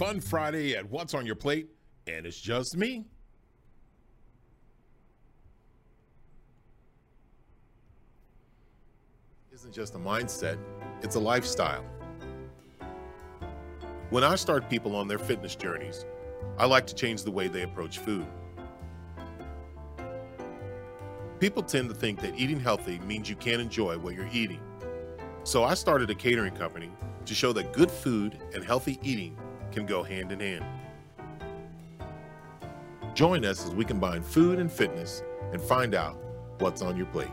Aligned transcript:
Fun 0.00 0.18
Friday 0.18 0.74
at 0.74 0.88
What's 0.88 1.12
on 1.12 1.26
Your 1.26 1.34
Plate, 1.34 1.68
and 2.06 2.24
it's 2.24 2.40
just 2.40 2.74
me. 2.74 3.04
Isn't 9.52 9.74
just 9.74 9.94
a 9.96 9.98
mindset, 9.98 10.56
it's 11.02 11.16
a 11.16 11.20
lifestyle. 11.20 11.84
When 14.08 14.24
I 14.24 14.36
start 14.36 14.70
people 14.70 14.96
on 14.96 15.06
their 15.06 15.18
fitness 15.18 15.54
journeys, 15.54 16.06
I 16.56 16.64
like 16.64 16.86
to 16.86 16.94
change 16.94 17.22
the 17.22 17.30
way 17.30 17.48
they 17.48 17.64
approach 17.64 17.98
food. 17.98 18.26
People 21.40 21.62
tend 21.62 21.90
to 21.90 21.94
think 21.94 22.20
that 22.22 22.38
eating 22.38 22.58
healthy 22.58 23.00
means 23.00 23.28
you 23.28 23.36
can't 23.36 23.60
enjoy 23.60 23.98
what 23.98 24.14
you're 24.14 24.30
eating. 24.32 24.62
So 25.44 25.62
I 25.62 25.74
started 25.74 26.08
a 26.08 26.14
catering 26.14 26.54
company 26.54 26.90
to 27.26 27.34
show 27.34 27.52
that 27.52 27.74
good 27.74 27.90
food 27.90 28.38
and 28.54 28.64
healthy 28.64 28.98
eating 29.02 29.36
can 29.72 29.86
go 29.86 30.02
hand 30.02 30.32
in 30.32 30.40
hand. 30.40 30.64
Join 33.14 33.44
us 33.44 33.64
as 33.64 33.74
we 33.74 33.84
combine 33.84 34.22
food 34.22 34.58
and 34.58 34.70
fitness 34.70 35.22
and 35.52 35.60
find 35.60 35.94
out 35.94 36.16
what's 36.58 36.82
on 36.82 36.96
your 36.96 37.06
plate. 37.06 37.28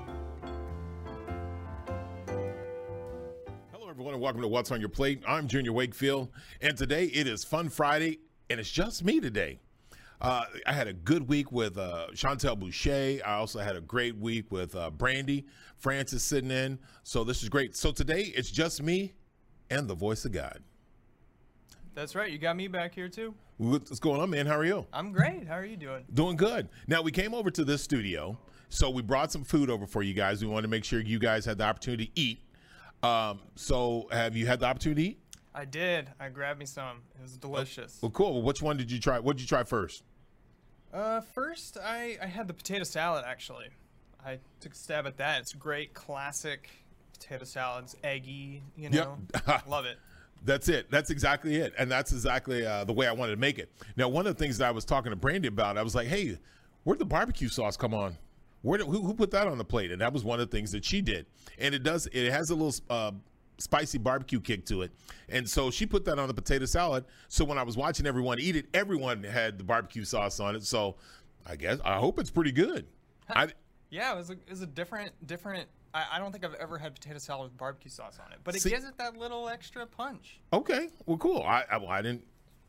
Hello, 3.71 3.89
everyone, 3.89 4.13
and 4.13 4.21
welcome 4.21 4.41
to 4.41 4.47
What's 4.47 4.71
on 4.71 4.79
Your 4.79 4.89
Plate. 4.89 5.21
I'm 5.27 5.47
Junior 5.47 5.73
Wakefield, 5.73 6.29
and 6.61 6.77
today 6.77 7.05
it 7.05 7.27
is 7.27 7.43
Fun 7.43 7.69
Friday, 7.69 8.19
and 8.49 8.59
it's 8.59 8.71
just 8.71 9.03
me 9.03 9.19
today. 9.19 9.59
Uh, 10.19 10.45
I 10.65 10.73
had 10.73 10.87
a 10.87 10.93
good 10.93 11.27
week 11.27 11.51
with 11.51 11.77
uh, 11.77 12.07
Chantel 12.13 12.57
Boucher. 12.57 13.21
I 13.23 13.35
also 13.35 13.59
had 13.59 13.75
a 13.75 13.81
great 13.81 14.17
week 14.17 14.51
with 14.51 14.75
uh, 14.75 14.89
Brandy 14.89 15.45
Francis 15.75 16.23
sitting 16.23 16.49
in. 16.49 16.79
So 17.03 17.23
this 17.23 17.43
is 17.43 17.49
great. 17.49 17.75
So 17.75 17.91
today 17.91 18.33
it's 18.35 18.49
just 18.49 18.81
me 18.81 19.13
and 19.69 19.87
the 19.87 19.93
voice 19.93 20.25
of 20.25 20.31
God. 20.31 20.63
That's 21.97 22.13
right. 22.13 22.31
You 22.31 22.37
got 22.37 22.55
me 22.55 22.67
back 22.67 22.93
here 22.93 23.09
too. 23.09 23.33
What's 23.57 23.99
going 23.99 24.21
on, 24.21 24.29
man? 24.29 24.45
How 24.45 24.55
are 24.55 24.63
you? 24.63 24.85
I'm 24.93 25.11
great. 25.11 25.47
How 25.47 25.55
are 25.55 25.65
you 25.65 25.77
doing? 25.77 26.05
Doing 26.13 26.37
good. 26.37 26.69
Now 26.85 27.01
we 27.01 27.11
came 27.11 27.33
over 27.33 27.49
to 27.49 27.65
this 27.65 27.81
studio, 27.81 28.37
so 28.69 28.91
we 28.91 29.01
brought 29.01 29.31
some 29.31 29.43
food 29.43 29.71
over 29.71 29.87
for 29.87 30.03
you 30.03 30.13
guys. 30.13 30.39
We 30.45 30.47
wanted 30.47 30.61
to 30.61 30.67
make 30.67 30.83
sure 30.83 30.99
you 30.99 31.17
guys 31.17 31.43
had 31.43 31.57
the 31.57 31.63
opportunity 31.63 32.05
to 32.05 32.11
eat. 32.21 32.39
Um, 33.01 33.39
so 33.55 34.07
have 34.11 34.35
you 34.37 34.45
had 34.45 34.59
the 34.59 34.67
opportunity 34.67 35.01
to 35.05 35.09
eat? 35.09 35.19
I 35.55 35.65
did. 35.65 36.07
I 36.19 36.29
grabbed 36.29 36.59
me 36.59 36.67
some. 36.67 37.01
It 37.17 37.23
was 37.23 37.35
delicious. 37.35 37.97
Well, 37.99 38.11
cool. 38.11 38.33
Well, 38.33 38.43
which 38.43 38.61
one 38.61 38.77
did 38.77 38.91
you 38.91 38.99
try? 38.99 39.17
What 39.17 39.37
did 39.37 39.41
you 39.41 39.47
try 39.47 39.63
first? 39.63 40.03
Uh, 40.93 41.21
first 41.21 41.79
I 41.83 42.19
I 42.21 42.27
had 42.27 42.47
the 42.47 42.53
potato 42.53 42.83
salad 42.83 43.23
actually. 43.25 43.69
I 44.23 44.37
took 44.59 44.73
a 44.73 44.75
stab 44.75 45.07
at 45.07 45.17
that. 45.17 45.41
It's 45.41 45.53
great, 45.53 45.95
classic 45.95 46.69
potato 47.13 47.45
salads, 47.45 47.95
eggy. 48.03 48.61
You 48.75 48.91
know, 48.91 49.17
Yep. 49.47 49.67
love 49.67 49.85
it. 49.85 49.97
That's 50.45 50.69
it. 50.69 50.89
That's 50.89 51.09
exactly 51.09 51.55
it. 51.55 51.73
And 51.77 51.91
that's 51.91 52.11
exactly 52.11 52.65
uh, 52.65 52.83
the 52.83 52.93
way 52.93 53.07
I 53.07 53.11
wanted 53.11 53.31
to 53.31 53.39
make 53.39 53.59
it. 53.59 53.71
Now, 53.95 54.07
one 54.07 54.27
of 54.27 54.35
the 54.35 54.43
things 54.43 54.57
that 54.59 54.67
I 54.67 54.71
was 54.71 54.85
talking 54.85 55.09
to 55.11 55.15
Brandy 55.15 55.47
about, 55.47 55.77
I 55.77 55.83
was 55.83 55.95
like, 55.95 56.07
hey, 56.07 56.37
where'd 56.83 56.99
the 56.99 57.05
barbecue 57.05 57.49
sauce 57.49 57.75
come 57.75 57.93
on? 57.93 58.17
Where 58.61 58.77
did, 58.77 58.87
who, 58.87 59.01
who 59.01 59.13
put 59.13 59.31
that 59.31 59.47
on 59.47 59.57
the 59.57 59.65
plate? 59.65 59.91
And 59.91 60.01
that 60.01 60.13
was 60.13 60.23
one 60.23 60.39
of 60.39 60.49
the 60.49 60.55
things 60.55 60.71
that 60.71 60.83
she 60.83 61.01
did. 61.01 61.25
And 61.59 61.75
it 61.75 61.83
does, 61.83 62.07
it 62.11 62.31
has 62.31 62.49
a 62.49 62.55
little 62.55 62.73
uh, 62.89 63.11
spicy 63.57 63.97
barbecue 63.97 64.39
kick 64.39 64.65
to 64.67 64.81
it. 64.81 64.91
And 65.29 65.47
so 65.49 65.69
she 65.69 65.85
put 65.85 66.05
that 66.05 66.17
on 66.19 66.27
the 66.27 66.33
potato 66.33 66.65
salad. 66.65 67.05
So 67.27 67.45
when 67.45 67.57
I 67.57 67.63
was 67.63 67.77
watching 67.77 68.05
everyone 68.05 68.39
eat 68.39 68.55
it, 68.55 68.65
everyone 68.73 69.23
had 69.23 69.57
the 69.57 69.63
barbecue 69.63 70.05
sauce 70.05 70.39
on 70.39 70.55
it. 70.55 70.63
So 70.63 70.95
I 71.45 71.55
guess, 71.55 71.79
I 71.85 71.97
hope 71.97 72.19
it's 72.19 72.31
pretty 72.31 72.51
good. 72.51 72.87
I, 73.29 73.49
Yeah, 73.89 74.13
it 74.13 74.17
was 74.17 74.29
a, 74.29 74.33
it 74.33 74.49
was 74.49 74.61
a 74.61 74.67
different 74.67 75.11
different. 75.25 75.67
I, 75.97 76.15
I 76.15 76.19
don't 76.19 76.31
think 76.31 76.45
I've 76.45 76.53
ever 76.55 76.77
had 76.77 76.93
potato 76.93 77.17
salad 77.17 77.49
with 77.49 77.57
barbecue 77.57 77.89
sauce 77.89 78.19
on 78.23 78.31
it, 78.31 78.39
but 78.43 78.55
it 78.55 78.61
See- 78.61 78.69
gives 78.69 78.85
it 78.85 78.97
that 78.97 79.17
little 79.17 79.49
extra 79.49 79.85
punch. 79.85 80.39
Okay, 80.53 80.89
well, 81.05 81.17
cool. 81.17 81.41
I, 81.41 81.63
I, 81.71 81.77
well, 81.77 81.89
I 81.89 82.01
didn't, 82.01 82.25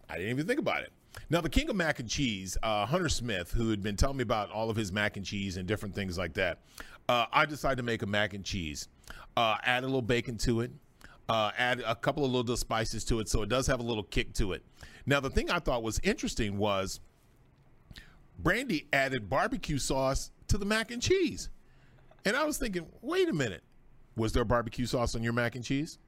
I 0.08 0.16
didn't 0.16 0.30
even 0.30 0.46
think 0.46 0.60
about 0.60 0.82
it. 0.82 0.92
Now, 1.30 1.40
the 1.40 1.50
king 1.50 1.68
of 1.68 1.76
mac 1.76 2.00
and 2.00 2.08
cheese, 2.08 2.56
uh, 2.62 2.86
Hunter 2.86 3.08
Smith, 3.08 3.50
who 3.50 3.70
had 3.70 3.82
been 3.82 3.96
telling 3.96 4.16
me 4.16 4.22
about 4.22 4.50
all 4.50 4.70
of 4.70 4.76
his 4.76 4.92
mac 4.92 5.16
and 5.16 5.26
cheese 5.26 5.56
and 5.56 5.66
different 5.66 5.94
things 5.94 6.16
like 6.16 6.34
that, 6.34 6.60
uh, 7.08 7.26
I 7.32 7.44
decided 7.44 7.76
to 7.76 7.82
make 7.82 8.02
a 8.02 8.06
mac 8.06 8.34
and 8.34 8.44
cheese. 8.44 8.88
Uh, 9.36 9.56
add 9.64 9.82
a 9.82 9.86
little 9.86 10.02
bacon 10.02 10.36
to 10.38 10.60
it. 10.60 10.70
Uh, 11.28 11.50
add 11.58 11.82
a 11.86 11.94
couple 11.94 12.24
of 12.24 12.30
little 12.30 12.56
spices 12.56 13.04
to 13.04 13.20
it, 13.20 13.28
so 13.28 13.42
it 13.42 13.50
does 13.50 13.66
have 13.66 13.80
a 13.80 13.82
little 13.82 14.02
kick 14.02 14.32
to 14.34 14.52
it. 14.52 14.64
Now, 15.04 15.20
the 15.20 15.28
thing 15.28 15.50
I 15.50 15.58
thought 15.58 15.82
was 15.82 16.00
interesting 16.02 16.56
was 16.56 17.00
Brandy 18.38 18.86
added 18.92 19.28
barbecue 19.28 19.78
sauce 19.78 20.30
to 20.48 20.56
the 20.56 20.64
mac 20.64 20.90
and 20.90 21.02
cheese, 21.02 21.50
and 22.24 22.36
I 22.36 22.44
was 22.44 22.58
thinking, 22.58 22.86
wait 23.02 23.28
a 23.28 23.32
minute, 23.32 23.62
was 24.16 24.32
there 24.32 24.44
barbecue 24.44 24.86
sauce 24.86 25.14
on 25.14 25.22
your 25.22 25.32
mac 25.32 25.54
and 25.54 25.64
cheese? 25.64 25.98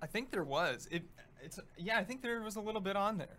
I 0.00 0.06
think 0.06 0.30
there 0.30 0.44
was. 0.44 0.88
It. 0.90 1.02
It's 1.42 1.58
yeah. 1.76 1.98
I 1.98 2.04
think 2.04 2.22
there 2.22 2.40
was 2.40 2.56
a 2.56 2.60
little 2.60 2.80
bit 2.80 2.96
on 2.96 3.18
there. 3.18 3.38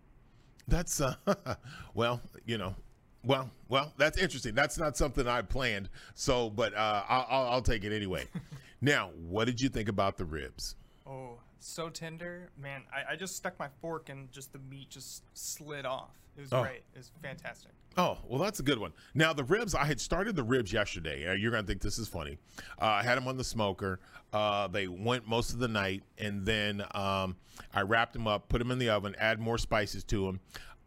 That's 0.68 1.02
uh, 1.02 1.16
well, 1.94 2.22
you 2.46 2.58
know, 2.58 2.76
well, 3.24 3.50
well, 3.68 3.94
that's 3.98 4.18
interesting. 4.18 4.56
That's 4.56 4.78
not 4.78 4.96
something 4.96 5.28
I 5.28 5.42
planned. 5.42 5.90
So, 6.14 6.50
but 6.50 6.74
uh, 6.74 7.04
I'll, 7.08 7.28
I'll, 7.30 7.48
I'll 7.54 7.62
take 7.62 7.84
it 7.84 7.94
anyway. 7.94 8.26
now, 8.82 9.12
what 9.28 9.46
did 9.46 9.60
you 9.60 9.70
think 9.70 9.90
about 9.90 10.18
the 10.18 10.26
ribs? 10.26 10.76
Oh, 11.08 11.38
so 11.60 11.90
tender, 11.90 12.50
man! 12.62 12.84
I, 12.94 13.14
I 13.14 13.16
just 13.16 13.36
stuck 13.36 13.58
my 13.60 13.68
fork 13.82 14.10
and 14.10 14.32
just 14.32 14.54
the 14.54 14.60
meat 14.60 14.90
just 14.90 15.24
slid 15.34 15.86
off. 15.86 16.12
It 16.38 16.42
was 16.42 16.54
Oh. 16.54 16.62
great. 16.64 16.84
It 16.94 16.98
was 16.98 17.12
fantastic. 17.22 17.72
Oh, 17.98 18.18
well, 18.28 18.40
that's 18.40 18.60
a 18.60 18.64
good 18.64 18.78
one. 18.78 18.94
Now, 19.14 19.34
the 19.34 19.44
ribs, 19.44 19.76
I 19.76 19.84
had 19.84 20.00
started 20.00 20.36
the 20.36 20.44
ribs 20.44 20.72
yesterday. 20.72 21.28
Uh, 21.28 21.34
you're 21.34 21.52
going 21.52 21.64
to 21.64 21.68
think 21.68 21.82
this 21.82 21.98
is 21.98 22.08
funny. 22.08 22.38
Uh, 22.82 22.86
I 22.86 23.04
had 23.04 23.16
them 23.18 23.28
on 23.28 23.36
the 23.36 23.44
smoker. 23.44 24.00
Uh, 24.32 24.68
they 24.68 24.88
went 24.88 25.28
most 25.28 25.52
of 25.52 25.60
the 25.60 25.68
night, 25.68 26.04
and 26.18 26.46
then 26.46 26.82
um, 26.94 27.36
I 27.74 27.82
wrapped 27.82 28.14
them 28.14 28.28
up, 28.28 28.48
put 28.48 28.60
them 28.60 28.72
in 28.72 28.78
the 28.80 28.90
oven, 28.90 29.16
add 29.20 29.40
more 29.40 29.58
spices 29.58 30.04
to 30.06 30.26
them. 30.28 30.40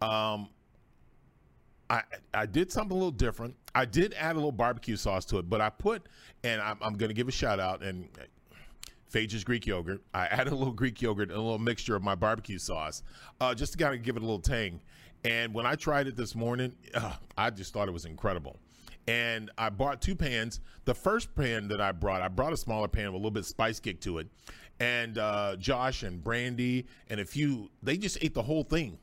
Um, 0.08 0.48
I, 1.90 2.02
I 2.32 2.46
did 2.46 2.70
something 2.72 2.92
a 2.92 2.94
little 2.98 3.10
different. 3.10 3.54
I 3.74 3.84
did 3.84 4.14
add 4.14 4.32
a 4.32 4.38
little 4.38 4.52
barbecue 4.52 4.96
sauce 4.96 5.24
to 5.26 5.38
it, 5.38 5.50
but 5.50 5.60
I 5.60 5.68
put, 5.68 6.06
and 6.44 6.62
I'm, 6.62 6.78
I'm 6.80 6.94
going 6.96 7.10
to 7.10 7.14
give 7.14 7.28
a 7.28 7.32
shout 7.32 7.60
out, 7.60 7.82
and 7.82 8.08
Fage's 9.12 9.44
Greek 9.44 9.66
yogurt. 9.66 10.02
I 10.14 10.26
added 10.30 10.52
a 10.52 10.56
little 10.56 10.72
Greek 10.72 11.00
yogurt 11.00 11.28
and 11.28 11.38
a 11.38 11.42
little 11.42 11.58
mixture 11.58 11.94
of 11.94 12.02
my 12.02 12.14
barbecue 12.14 12.58
sauce, 12.58 13.02
uh, 13.40 13.54
just 13.54 13.72
to 13.72 13.78
kind 13.78 13.94
of 13.94 14.02
give 14.02 14.16
it 14.16 14.22
a 14.22 14.24
little 14.24 14.40
tang. 14.40 14.80
And 15.24 15.54
when 15.54 15.66
I 15.66 15.76
tried 15.76 16.08
it 16.08 16.16
this 16.16 16.34
morning, 16.34 16.72
uh, 16.94 17.12
I 17.36 17.50
just 17.50 17.72
thought 17.72 17.88
it 17.88 17.92
was 17.92 18.06
incredible. 18.06 18.56
And 19.06 19.50
I 19.58 19.68
bought 19.68 20.00
two 20.00 20.14
pans. 20.14 20.60
The 20.84 20.94
first 20.94 21.34
pan 21.34 21.68
that 21.68 21.80
I 21.80 21.92
brought, 21.92 22.22
I 22.22 22.28
brought 22.28 22.52
a 22.52 22.56
smaller 22.56 22.88
pan 22.88 23.06
with 23.06 23.14
a 23.14 23.16
little 23.16 23.30
bit 23.32 23.40
of 23.40 23.46
spice 23.46 23.80
kick 23.80 24.00
to 24.02 24.18
it. 24.18 24.28
And 24.80 25.18
uh, 25.18 25.56
Josh 25.56 26.02
and 26.02 26.22
Brandy 26.22 26.86
and 27.08 27.20
a 27.20 27.24
few, 27.24 27.70
they 27.82 27.96
just 27.96 28.18
ate 28.22 28.34
the 28.34 28.42
whole 28.42 28.64
thing. 28.64 28.98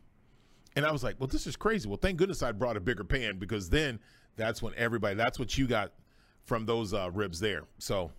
And 0.76 0.86
I 0.86 0.92
was 0.92 1.04
like, 1.04 1.20
well, 1.20 1.28
this 1.28 1.48
is 1.48 1.56
crazy. 1.56 1.88
Well, 1.88 2.00
thank 2.02 2.18
goodness 2.18 2.42
I 2.42 2.52
brought 2.54 2.78
a 2.78 2.80
bigger 2.80 3.04
pan 3.04 3.38
because 3.38 3.70
then 3.70 4.00
that's 4.38 4.62
when 4.62 4.74
everybody, 4.76 5.16
that's 5.16 5.38
what 5.38 5.58
you 5.58 5.68
got 5.68 5.92
from 6.46 6.66
those 6.66 6.94
uh, 6.94 7.12
ribs 7.12 7.40
there. 7.40 7.64
So, 7.78 8.12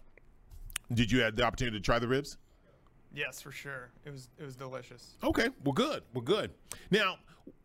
did 0.92 1.10
you 1.10 1.20
have 1.20 1.36
the 1.36 1.42
opportunity 1.42 1.78
to 1.78 1.82
try 1.82 1.98
the 1.98 2.08
ribs? 2.08 2.36
Yes, 3.12 3.40
for 3.40 3.50
sure. 3.50 3.90
It 4.04 4.10
was 4.10 4.28
it 4.38 4.44
was 4.44 4.56
delicious. 4.56 5.16
Okay, 5.22 5.48
well, 5.64 5.72
good. 5.72 6.02
Well, 6.14 6.22
good. 6.22 6.52
Now, 6.90 7.16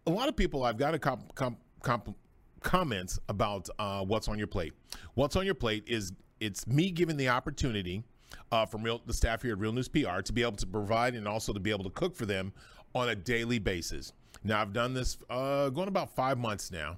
a 0.07 0.11
lot 0.11 0.27
of 0.27 0.35
people 0.35 0.63
I've 0.63 0.77
got 0.77 0.93
a 0.93 0.99
comp, 0.99 1.35
comp, 1.35 1.59
comp, 1.81 2.15
comments 2.61 3.19
about 3.29 3.69
uh, 3.77 4.03
what's 4.03 4.27
on 4.27 4.37
your 4.37 4.47
plate. 4.47 4.73
What's 5.13 5.35
on 5.35 5.45
your 5.45 5.55
plate 5.55 5.83
is 5.87 6.13
it's 6.39 6.65
me 6.67 6.89
giving 6.89 7.17
the 7.17 7.29
opportunity 7.29 8.03
uh, 8.51 8.65
from 8.65 8.83
real, 8.83 9.01
the 9.05 9.13
staff 9.13 9.41
here 9.43 9.53
at 9.53 9.59
Real 9.59 9.71
News 9.71 9.87
PR 9.87 10.21
to 10.21 10.33
be 10.33 10.41
able 10.41 10.53
to 10.53 10.67
provide 10.67 11.15
and 11.15 11.27
also 11.27 11.53
to 11.53 11.59
be 11.59 11.69
able 11.69 11.83
to 11.83 11.89
cook 11.91 12.15
for 12.15 12.25
them 12.25 12.51
on 12.93 13.09
a 13.09 13.15
daily 13.15 13.59
basis. 13.59 14.13
Now, 14.43 14.61
I've 14.61 14.73
done 14.73 14.93
this 14.93 15.17
uh, 15.29 15.69
going 15.69 15.87
about 15.87 16.15
five 16.15 16.37
months 16.37 16.71
now, 16.71 16.97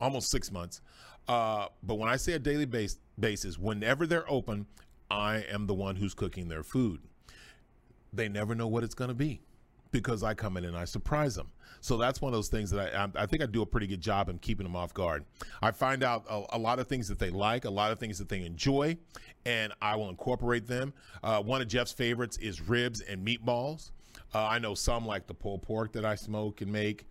almost 0.00 0.30
six 0.30 0.50
months. 0.50 0.80
Uh, 1.28 1.66
but 1.82 1.94
when 1.94 2.08
I 2.08 2.16
say 2.16 2.32
a 2.32 2.38
daily 2.38 2.64
base, 2.64 2.98
basis, 3.18 3.58
whenever 3.58 4.06
they're 4.06 4.30
open, 4.30 4.66
I 5.12 5.44
am 5.50 5.66
the 5.66 5.74
one 5.74 5.96
who's 5.96 6.14
cooking 6.14 6.48
their 6.48 6.62
food 6.62 7.00
they 8.12 8.28
never 8.28 8.54
know 8.54 8.68
what 8.68 8.84
it's 8.84 8.94
going 8.94 9.08
to 9.08 9.14
be 9.14 9.40
because 9.90 10.22
I 10.22 10.34
come 10.34 10.56
in 10.56 10.64
and 10.64 10.76
I 10.76 10.84
surprise 10.84 11.34
them. 11.34 11.48
So 11.80 11.96
that's 11.96 12.20
one 12.20 12.32
of 12.32 12.34
those 12.34 12.48
things 12.48 12.70
that 12.70 12.94
I, 12.94 13.22
I 13.22 13.26
think 13.26 13.42
I 13.42 13.46
do 13.46 13.62
a 13.62 13.66
pretty 13.66 13.86
good 13.86 14.00
job 14.00 14.28
in 14.28 14.38
keeping 14.38 14.64
them 14.64 14.76
off 14.76 14.94
guard. 14.94 15.24
I 15.60 15.72
find 15.72 16.02
out 16.02 16.24
a, 16.30 16.44
a 16.56 16.58
lot 16.58 16.78
of 16.78 16.86
things 16.86 17.08
that 17.08 17.18
they 17.18 17.30
like, 17.30 17.64
a 17.64 17.70
lot 17.70 17.90
of 17.90 17.98
things 17.98 18.18
that 18.18 18.28
they 18.28 18.44
enjoy, 18.44 18.96
and 19.44 19.72
I 19.82 19.96
will 19.96 20.08
incorporate 20.08 20.66
them. 20.66 20.92
Uh, 21.22 21.42
one 21.42 21.60
of 21.60 21.68
Jeff's 21.68 21.92
favorites 21.92 22.36
is 22.38 22.60
ribs 22.60 23.00
and 23.00 23.26
meatballs. 23.26 23.90
Uh, 24.34 24.46
I 24.46 24.58
know 24.60 24.74
some 24.74 25.04
like 25.04 25.26
the 25.26 25.34
pulled 25.34 25.62
pork 25.62 25.92
that 25.92 26.04
I 26.04 26.14
smoke 26.14 26.60
and 26.60 26.72
make. 26.72 27.06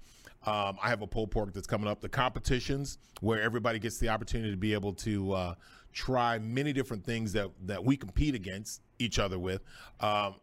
Um, 0.45 0.77
I 0.81 0.89
have 0.89 1.01
a 1.01 1.07
pulled 1.07 1.31
pork 1.31 1.53
that's 1.53 1.67
coming 1.67 1.87
up. 1.87 2.01
The 2.01 2.09
competitions 2.09 2.97
where 3.19 3.41
everybody 3.41 3.77
gets 3.79 3.97
the 3.99 4.09
opportunity 4.09 4.51
to 4.51 4.57
be 4.57 4.73
able 4.73 4.93
to 4.93 5.33
uh, 5.33 5.55
try 5.93 6.39
many 6.39 6.73
different 6.73 7.05
things 7.05 7.33
that 7.33 7.49
that 7.65 7.83
we 7.83 7.95
compete 7.95 8.35
against 8.35 8.81
each 8.99 9.19
other 9.19 9.37
with. 9.37 9.61
Um, 9.99 10.35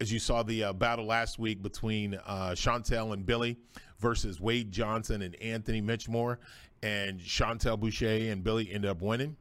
as 0.00 0.12
you 0.12 0.18
saw 0.18 0.42
the 0.42 0.64
uh, 0.64 0.72
battle 0.72 1.06
last 1.06 1.38
week 1.38 1.62
between 1.62 2.14
uh, 2.26 2.50
Chantel 2.50 3.12
and 3.12 3.24
Billy 3.24 3.56
versus 4.00 4.40
Wade 4.40 4.72
Johnson 4.72 5.22
and 5.22 5.36
Anthony 5.36 5.80
Mitchmore, 5.80 6.40
and 6.82 7.20
Chantel 7.20 7.78
Boucher 7.78 8.30
and 8.30 8.42
Billy 8.42 8.70
ended 8.72 8.90
up 8.90 9.00
winning. 9.00 9.36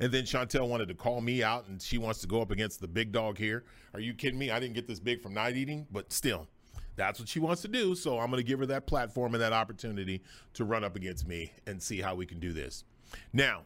And 0.00 0.12
then 0.12 0.24
Chantel 0.24 0.68
wanted 0.68 0.88
to 0.88 0.94
call 0.94 1.20
me 1.20 1.42
out, 1.42 1.66
and 1.68 1.80
she 1.80 1.96
wants 1.96 2.20
to 2.20 2.26
go 2.26 2.42
up 2.42 2.50
against 2.50 2.80
the 2.80 2.88
big 2.88 3.12
dog 3.12 3.38
here. 3.38 3.64
Are 3.94 4.00
you 4.00 4.12
kidding 4.14 4.38
me? 4.38 4.50
I 4.50 4.60
didn't 4.60 4.74
get 4.74 4.86
this 4.86 5.00
big 5.00 5.22
from 5.22 5.34
night 5.34 5.56
eating, 5.56 5.86
but 5.90 6.12
still, 6.12 6.46
That's 6.96 7.20
what 7.20 7.28
she 7.28 7.38
wants 7.38 7.62
to 7.62 7.68
do. 7.68 7.94
So 7.94 8.18
I'm 8.18 8.30
going 8.30 8.42
to 8.42 8.46
give 8.46 8.58
her 8.58 8.66
that 8.66 8.86
platform 8.86 9.34
and 9.34 9.42
that 9.42 9.52
opportunity 9.52 10.22
to 10.54 10.64
run 10.64 10.82
up 10.82 10.96
against 10.96 11.28
me 11.28 11.52
and 11.66 11.82
see 11.82 12.00
how 12.00 12.14
we 12.14 12.26
can 12.26 12.40
do 12.40 12.52
this. 12.52 12.84
Now, 13.32 13.62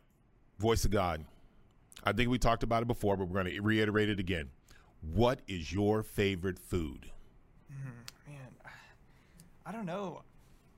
voice 0.58 0.84
of 0.84 0.90
God. 0.90 1.24
I 2.04 2.12
think 2.12 2.30
we 2.30 2.38
talked 2.38 2.62
about 2.62 2.82
it 2.82 2.88
before, 2.88 3.16
but 3.16 3.28
we're 3.28 3.42
going 3.42 3.54
to 3.54 3.60
reiterate 3.60 4.08
it 4.08 4.18
again. 4.18 4.50
What 5.00 5.40
is 5.48 5.72
your 5.72 6.02
favorite 6.02 6.58
food? 6.58 7.10
Man, 8.26 8.36
I 9.64 9.72
don't 9.72 9.86
know. 9.86 10.22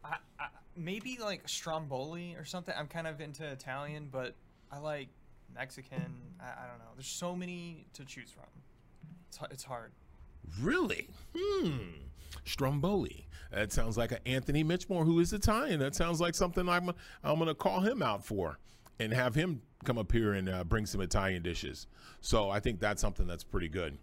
I, 0.05 0.17
I, 0.39 0.47
maybe 0.77 1.19
like 1.21 1.49
stromboli 1.49 2.35
or 2.37 2.45
something. 2.45 2.75
I'm 2.77 2.87
kind 2.87 3.07
of 3.07 3.21
into 3.21 3.45
Italian, 3.47 4.09
but 4.11 4.35
I 4.71 4.79
like 4.79 5.09
Mexican. 5.55 6.15
I, 6.41 6.45
I 6.65 6.69
don't 6.69 6.79
know. 6.79 6.91
There's 6.97 7.07
so 7.07 7.35
many 7.35 7.87
to 7.95 8.05
choose 8.05 8.31
from. 8.31 8.45
It's, 9.29 9.39
it's 9.51 9.65
hard. 9.65 9.93
Really? 10.61 11.09
Hmm. 11.37 11.79
Stromboli. 12.45 13.27
That 13.53 13.73
sounds 13.73 13.99
like 13.99 14.13
an 14.13 14.19
Anthony 14.25 14.65
Mitchmore 14.65 15.05
who 15.05 15.21
is 15.21 15.33
Italian. 15.33 15.81
That 15.81 15.95
sounds 15.95 16.21
like 16.21 16.35
something 16.35 16.69
I'm 16.69 16.91
I'm 17.23 17.37
going 17.37 17.49
to 17.49 17.55
call 17.55 17.81
him 17.81 18.03
out 18.03 18.25
for 18.25 18.59
and 18.99 19.13
have 19.13 19.35
him 19.35 19.63
come 19.85 19.99
up 19.99 20.11
here 20.13 20.35
and 20.35 20.49
uh, 20.49 20.65
bring 20.65 20.87
some 20.87 21.01
Italian 21.01 21.43
dishes. 21.43 21.87
So 22.21 22.51
I 22.51 22.61
think 22.61 22.81
that's 22.81 23.01
something 23.01 23.27
that's 23.27 23.45
pretty 23.45 23.69
good. 23.69 23.99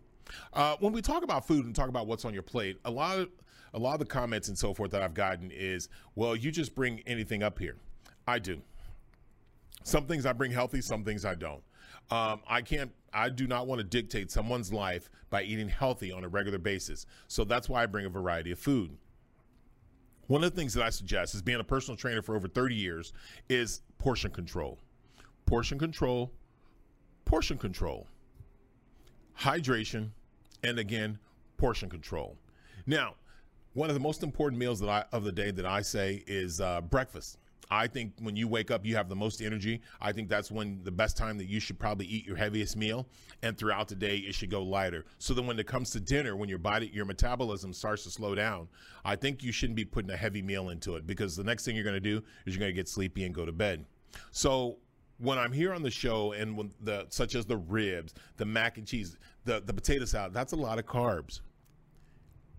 Uh, 0.53 0.75
when 0.79 0.93
we 0.93 1.01
talk 1.01 1.23
about 1.23 1.47
food 1.47 1.65
and 1.65 1.75
talk 1.75 1.89
about 1.89 2.05
what's 2.05 2.25
on 2.25 2.33
your 2.33 2.43
plate, 2.43 2.77
a 2.85 2.91
lot 2.91 3.17
of 3.17 3.29
a 3.73 3.79
lot 3.79 3.93
of 3.93 3.99
the 3.99 4.05
comments 4.05 4.47
and 4.47 4.57
so 4.57 4.73
forth 4.73 4.91
that 4.91 5.03
I've 5.03 5.13
gotten 5.13 5.51
is, 5.51 5.89
well, 6.15 6.35
you 6.35 6.51
just 6.51 6.73
bring 6.73 7.01
anything 7.05 7.43
up 7.43 7.59
here. 7.59 7.77
I 8.27 8.39
do. 8.39 8.61
Some 9.83 10.05
things 10.05 10.25
I 10.25 10.33
bring 10.33 10.51
healthy, 10.51 10.81
some 10.81 11.03
things 11.03 11.23
I 11.23 11.35
don't. 11.35 11.61
Um, 12.11 12.41
I 12.47 12.61
can't. 12.61 12.91
I 13.13 13.29
do 13.29 13.47
not 13.47 13.67
want 13.67 13.79
to 13.79 13.83
dictate 13.83 14.31
someone's 14.31 14.71
life 14.71 15.09
by 15.29 15.43
eating 15.43 15.69
healthy 15.69 16.11
on 16.11 16.23
a 16.23 16.27
regular 16.27 16.59
basis. 16.59 17.05
So 17.27 17.43
that's 17.43 17.67
why 17.67 17.83
I 17.83 17.85
bring 17.87 18.05
a 18.05 18.09
variety 18.09 18.51
of 18.51 18.59
food. 18.59 18.97
One 20.27 20.43
of 20.43 20.51
the 20.51 20.55
things 20.55 20.75
that 20.75 20.83
I 20.83 20.91
suggest 20.91 21.33
is 21.33 21.41
being 21.41 21.59
a 21.59 21.63
personal 21.63 21.97
trainer 21.97 22.21
for 22.21 22.35
over 22.35 22.47
30 22.47 22.75
years 22.75 23.13
is 23.49 23.81
portion 23.97 24.29
control. 24.29 24.77
Portion 25.47 25.79
control, 25.79 26.31
portion 27.25 27.57
control, 27.57 28.05
hydration, 29.39 30.09
and 30.63 30.77
again, 30.77 31.17
portion 31.57 31.89
control. 31.89 32.37
Now, 32.85 33.15
one 33.73 33.89
of 33.89 33.95
the 33.95 33.99
most 33.99 34.21
important 34.21 34.59
meals 34.59 34.79
that 34.81 34.89
I 34.89 35.05
of 35.11 35.23
the 35.23 35.31
day 35.31 35.49
that 35.51 35.65
I 35.65 35.81
say 35.81 36.23
is 36.27 36.61
uh, 36.61 36.81
breakfast. 36.81 37.39
I 37.71 37.87
think 37.87 38.13
when 38.19 38.35
you 38.35 38.47
wake 38.47 38.71
up, 38.71 38.85
you 38.85 38.95
have 38.95 39.09
the 39.09 39.15
most 39.15 39.41
energy. 39.41 39.81
I 40.01 40.11
think 40.11 40.27
that's 40.27 40.49
when 40.51 40.81
the 40.83 40.91
best 40.91 41.17
time 41.17 41.37
that 41.37 41.45
you 41.45 41.59
should 41.59 41.77
probably 41.77 42.07
eat 42.07 42.25
your 42.25 42.35
heaviest 42.35 42.75
meal, 42.75 43.07
and 43.43 43.57
throughout 43.57 43.87
the 43.87 43.95
day 43.95 44.17
it 44.17 44.33
should 44.33 44.49
go 44.49 44.63
lighter. 44.63 45.05
So 45.19 45.33
then, 45.33 45.45
when 45.45 45.59
it 45.59 45.67
comes 45.67 45.91
to 45.91 45.99
dinner, 45.99 46.35
when 46.35 46.49
your 46.49 46.57
body, 46.57 46.89
your 46.93 47.05
metabolism 47.05 47.73
starts 47.73 48.03
to 48.05 48.09
slow 48.09 48.33
down, 48.33 48.67
I 49.05 49.15
think 49.15 49.43
you 49.43 49.51
shouldn't 49.51 49.75
be 49.75 49.85
putting 49.85 50.09
a 50.09 50.17
heavy 50.17 50.41
meal 50.41 50.69
into 50.69 50.95
it 50.95 51.05
because 51.05 51.35
the 51.35 51.43
next 51.43 51.65
thing 51.65 51.75
you're 51.75 51.83
going 51.83 51.93
to 51.93 51.99
do 51.99 52.23
is 52.45 52.55
you're 52.55 52.59
going 52.59 52.71
to 52.71 52.75
get 52.75 52.89
sleepy 52.89 53.25
and 53.25 53.35
go 53.35 53.45
to 53.45 53.51
bed. 53.51 53.85
So 54.31 54.77
when 55.19 55.37
I'm 55.37 55.51
here 55.51 55.73
on 55.73 55.83
the 55.83 55.91
show 55.91 56.31
and 56.31 56.57
when 56.57 56.71
the 56.81 57.05
such 57.09 57.35
as 57.35 57.45
the 57.45 57.57
ribs, 57.57 58.15
the 58.37 58.45
mac 58.45 58.77
and 58.77 58.87
cheese, 58.87 59.17
the 59.45 59.61
the 59.61 59.73
potato 59.73 60.05
salad, 60.05 60.33
that's 60.33 60.53
a 60.53 60.57
lot 60.57 60.79
of 60.79 60.85
carbs. 60.85 61.41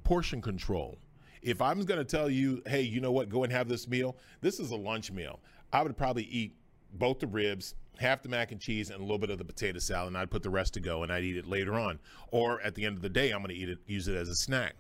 Portion 0.05 0.41
control. 0.41 0.99
If 1.43 1.63
I'm 1.63 1.85
going 1.85 1.99
to 1.99 2.05
tell 2.05 2.29
you, 2.29 2.63
hey, 2.67 2.83
you 2.83 3.01
know 3.01 3.13
what, 3.13 3.29
go 3.29 3.45
and 3.45 3.53
have 3.53 3.69
this 3.69 3.89
meal. 3.89 4.17
This 4.41 4.61
is 4.61 4.71
a 4.71 4.77
lunch 4.77 5.11
meal. 5.11 5.41
I 5.73 5.83
would 5.83 5.97
probably 5.97 6.25
eat 6.25 6.55
both 6.95 7.21
the 7.21 7.27
ribs, 7.27 7.75
half 7.99 8.23
the 8.23 8.29
mac 8.29 8.53
and 8.53 8.61
cheese, 8.61 8.91
and 8.91 8.99
a 8.99 9.03
little 9.03 9.19
bit 9.19 9.31
of 9.31 9.39
the 9.39 9.45
potato 9.45 9.79
salad, 9.79 10.09
and 10.09 10.19
I'd 10.19 10.31
put 10.31 10.43
the 10.43 10.51
rest 10.51 10.75
to 10.75 10.81
go, 10.81 11.03
and 11.03 11.13
I'd 11.13 11.25
eat 11.25 11.37
it 11.37 11.47
later 11.47 11.75
on. 11.75 11.99
Or 12.31 12.61
at 12.63 12.75
the 12.75 12.85
end 12.85 12.97
of 12.97 13.03
the 13.03 13.09
day, 13.09 13.31
I'm 13.31 13.39
going 13.39 13.55
to 13.55 13.61
eat 13.61 13.69
it, 13.69 13.79
use 13.87 14.09
it 14.09 14.17
as 14.17 14.29
a 14.29 14.35
snack. 14.35 14.75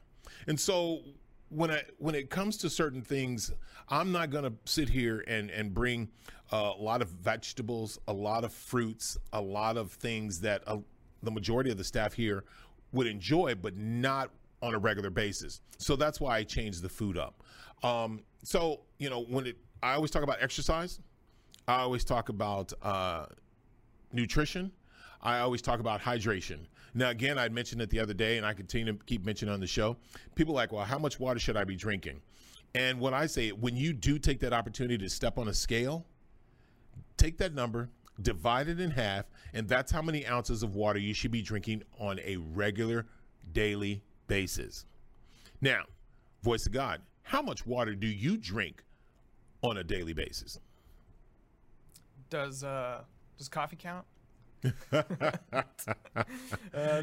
And 0.46 0.58
so 0.58 1.00
when 1.50 1.70
I 1.70 1.82
when 1.98 2.14
it 2.14 2.30
comes 2.30 2.56
to 2.58 2.70
certain 2.70 3.02
things, 3.02 3.52
I'm 3.88 4.12
not 4.12 4.30
going 4.30 4.44
to 4.44 4.52
sit 4.64 4.88
here 4.88 5.24
and 5.26 5.50
and 5.50 5.74
bring 5.74 6.08
uh, 6.52 6.72
a 6.76 6.82
lot 6.82 7.02
of 7.02 7.08
vegetables, 7.08 7.98
a 8.08 8.12
lot 8.12 8.44
of 8.44 8.52
fruits, 8.52 9.18
a 9.32 9.40
lot 9.40 9.76
of 9.76 9.92
things 9.92 10.40
that 10.40 10.62
uh, 10.66 10.78
the 11.22 11.30
majority 11.30 11.70
of 11.70 11.78
the 11.78 11.84
staff 11.84 12.12
here 12.12 12.44
would 12.92 13.06
enjoy, 13.06 13.54
but 13.54 13.76
not 13.76 14.30
on 14.62 14.74
a 14.74 14.78
regular 14.78 15.10
basis. 15.10 15.60
So 15.78 15.96
that's 15.96 16.20
why 16.20 16.38
I 16.38 16.44
changed 16.44 16.82
the 16.82 16.88
food 16.88 17.16
up. 17.16 17.42
Um, 17.82 18.22
so 18.42 18.80
you 18.98 19.10
know 19.10 19.22
when 19.22 19.46
it, 19.46 19.56
I 19.82 19.94
always 19.94 20.10
talk 20.10 20.22
about 20.22 20.38
exercise. 20.40 21.00
I 21.68 21.80
always 21.80 22.04
talk 22.04 22.28
about 22.28 22.72
uh, 22.82 23.26
nutrition. 24.12 24.72
I 25.22 25.40
always 25.40 25.62
talk 25.62 25.80
about 25.80 26.00
hydration. 26.00 26.60
Now, 26.94 27.10
again, 27.10 27.38
I 27.38 27.48
mentioned 27.48 27.82
it 27.82 27.90
the 27.90 28.00
other 28.00 28.14
day, 28.14 28.36
and 28.36 28.46
I 28.46 28.54
continue 28.54 28.92
to 28.92 29.04
keep 29.04 29.24
mentioning 29.24 29.52
on 29.54 29.60
the 29.60 29.66
show. 29.66 29.96
People 30.34 30.54
like, 30.54 30.72
well, 30.72 30.84
how 30.84 30.98
much 30.98 31.20
water 31.20 31.38
should 31.38 31.56
I 31.56 31.64
be 31.64 31.76
drinking? 31.76 32.20
And 32.74 32.98
what 32.98 33.14
I 33.14 33.26
say, 33.26 33.50
when 33.50 33.76
you 33.76 33.92
do 33.92 34.18
take 34.18 34.40
that 34.40 34.52
opportunity 34.52 34.98
to 34.98 35.10
step 35.10 35.38
on 35.38 35.48
a 35.48 35.54
scale, 35.54 36.06
take 37.16 37.36
that 37.38 37.54
number, 37.54 37.90
divide 38.22 38.68
it 38.68 38.80
in 38.80 38.90
half, 38.90 39.26
and 39.52 39.68
that's 39.68 39.92
how 39.92 40.02
many 40.02 40.26
ounces 40.26 40.62
of 40.62 40.74
water 40.74 40.98
you 40.98 41.14
should 41.14 41.30
be 41.30 41.42
drinking 41.42 41.82
on 41.98 42.18
a 42.20 42.36
regular 42.36 43.06
daily 43.52 44.02
basis. 44.30 44.86
Now, 45.60 45.82
voice 46.42 46.64
of 46.64 46.72
God, 46.72 47.02
how 47.24 47.42
much 47.42 47.66
water 47.66 47.94
do 47.96 48.06
you 48.06 48.36
drink 48.38 48.84
on 49.60 49.76
a 49.76 49.84
daily 49.84 50.12
basis? 50.14 50.60
Does 52.30 52.62
uh 52.64 53.02
does 53.36 53.48
coffee 53.48 53.76
count? 53.76 54.06
uh, 54.92 55.02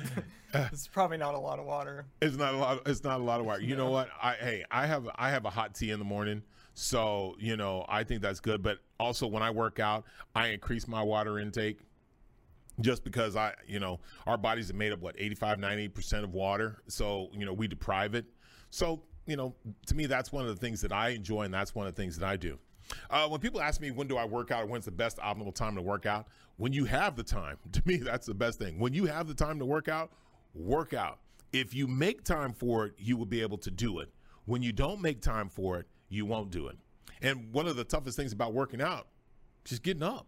it's 0.54 0.88
probably 0.88 1.18
not 1.18 1.34
a 1.34 1.40
lot 1.40 1.60
of 1.60 1.66
water. 1.66 2.06
It's 2.22 2.38
not 2.38 2.54
a 2.54 2.58
lot. 2.58 2.82
It's 2.86 3.04
not 3.04 3.20
a 3.20 3.24
lot 3.24 3.42
of 3.42 3.46
water. 3.46 3.62
You 3.62 3.76
know 3.76 3.90
what? 3.90 4.10
I 4.22 4.34
hey, 4.36 4.64
I 4.72 4.88
have 4.88 5.10
I 5.16 5.30
have 5.30 5.44
a 5.44 5.50
hot 5.50 5.76
tea 5.76 5.92
in 5.92 6.00
the 6.00 6.06
morning, 6.06 6.44
so 6.76 7.36
you 7.40 7.58
know 7.58 7.86
I 7.90 8.06
think 8.06 8.22
that's 8.22 8.40
good. 8.40 8.64
But 8.64 8.80
also 9.02 9.28
when 9.28 9.44
I 9.44 9.52
work 9.52 9.80
out, 9.80 10.06
I 10.34 10.48
increase 10.48 10.88
my 10.88 11.02
water 11.02 11.40
intake, 11.40 11.80
just 12.82 13.04
because 13.04 13.36
I 13.36 13.54
you 13.66 13.80
know 13.80 14.00
our 14.26 14.38
bodies 14.38 14.70
are 14.70 14.76
made 14.76 14.92
up 14.92 15.00
what 15.00 15.16
85 15.18 15.60
90 15.60 15.88
percent 15.90 16.24
of 16.24 16.34
water, 16.34 16.82
so 16.88 17.30
you 17.34 17.46
know 17.46 17.54
we 17.54 17.68
deprive 17.68 18.16
it. 18.16 18.26
So 18.70 19.04
you 19.26 19.36
know 19.36 19.56
to 19.88 19.96
me 19.96 20.06
that's 20.06 20.32
one 20.32 20.48
of 20.48 20.50
the 20.50 20.60
things 20.60 20.82
that 20.82 20.92
I 20.92 21.10
enjoy, 21.10 21.44
and 21.44 21.54
that's 21.54 21.74
one 21.74 21.88
of 21.88 21.96
the 21.96 22.02
things 22.02 22.18
that 22.18 22.28
I 22.28 22.38
do. 22.38 22.58
Uh, 23.10 23.28
when 23.28 23.40
people 23.42 23.62
ask 23.62 23.82
me 23.82 23.92
when 23.92 24.08
do 24.08 24.18
I 24.18 24.26
work 24.26 24.52
out 24.52 24.64
or 24.64 24.68
when's 24.68 24.86
the 24.86 24.92
best 24.92 25.18
optimal 25.18 25.54
time 25.54 25.76
to 25.76 25.82
work 25.82 26.06
out, 26.06 26.28
when 26.58 26.74
you 26.74 26.86
have 26.86 27.16
the 27.16 27.24
time, 27.24 27.58
to 27.72 27.82
me 27.86 27.98
that's 27.98 28.28
the 28.28 28.34
best 28.34 28.60
thing. 28.60 28.80
When 28.80 28.94
you 28.94 29.06
have 29.06 29.28
the 29.28 29.34
time 29.34 29.60
to 29.60 29.66
work 29.66 29.88
out, 29.88 30.12
work 30.54 30.94
out. 30.94 31.20
If 31.54 31.74
you 31.74 31.88
make 31.88 32.24
time 32.24 32.54
for 32.54 32.86
it, 32.86 32.94
you 32.98 33.18
will 33.18 33.26
be 33.26 33.42
able 33.42 33.58
to 33.60 33.72
do 33.72 34.00
it. 34.00 34.10
When 34.46 34.62
you 34.62 34.72
don't 34.72 35.02
make 35.02 35.22
time 35.22 35.50
for 35.50 35.80
it, 35.80 35.88
you 36.10 36.26
won't 36.26 36.52
do 36.52 36.68
it. 36.68 36.78
And 37.22 37.52
one 37.52 37.68
of 37.68 37.76
the 37.76 37.84
toughest 37.84 38.18
things 38.18 38.32
about 38.32 38.54
working 38.54 38.82
out, 38.82 39.08
just 39.66 39.84
getting 39.84 40.04
up. 40.04 40.28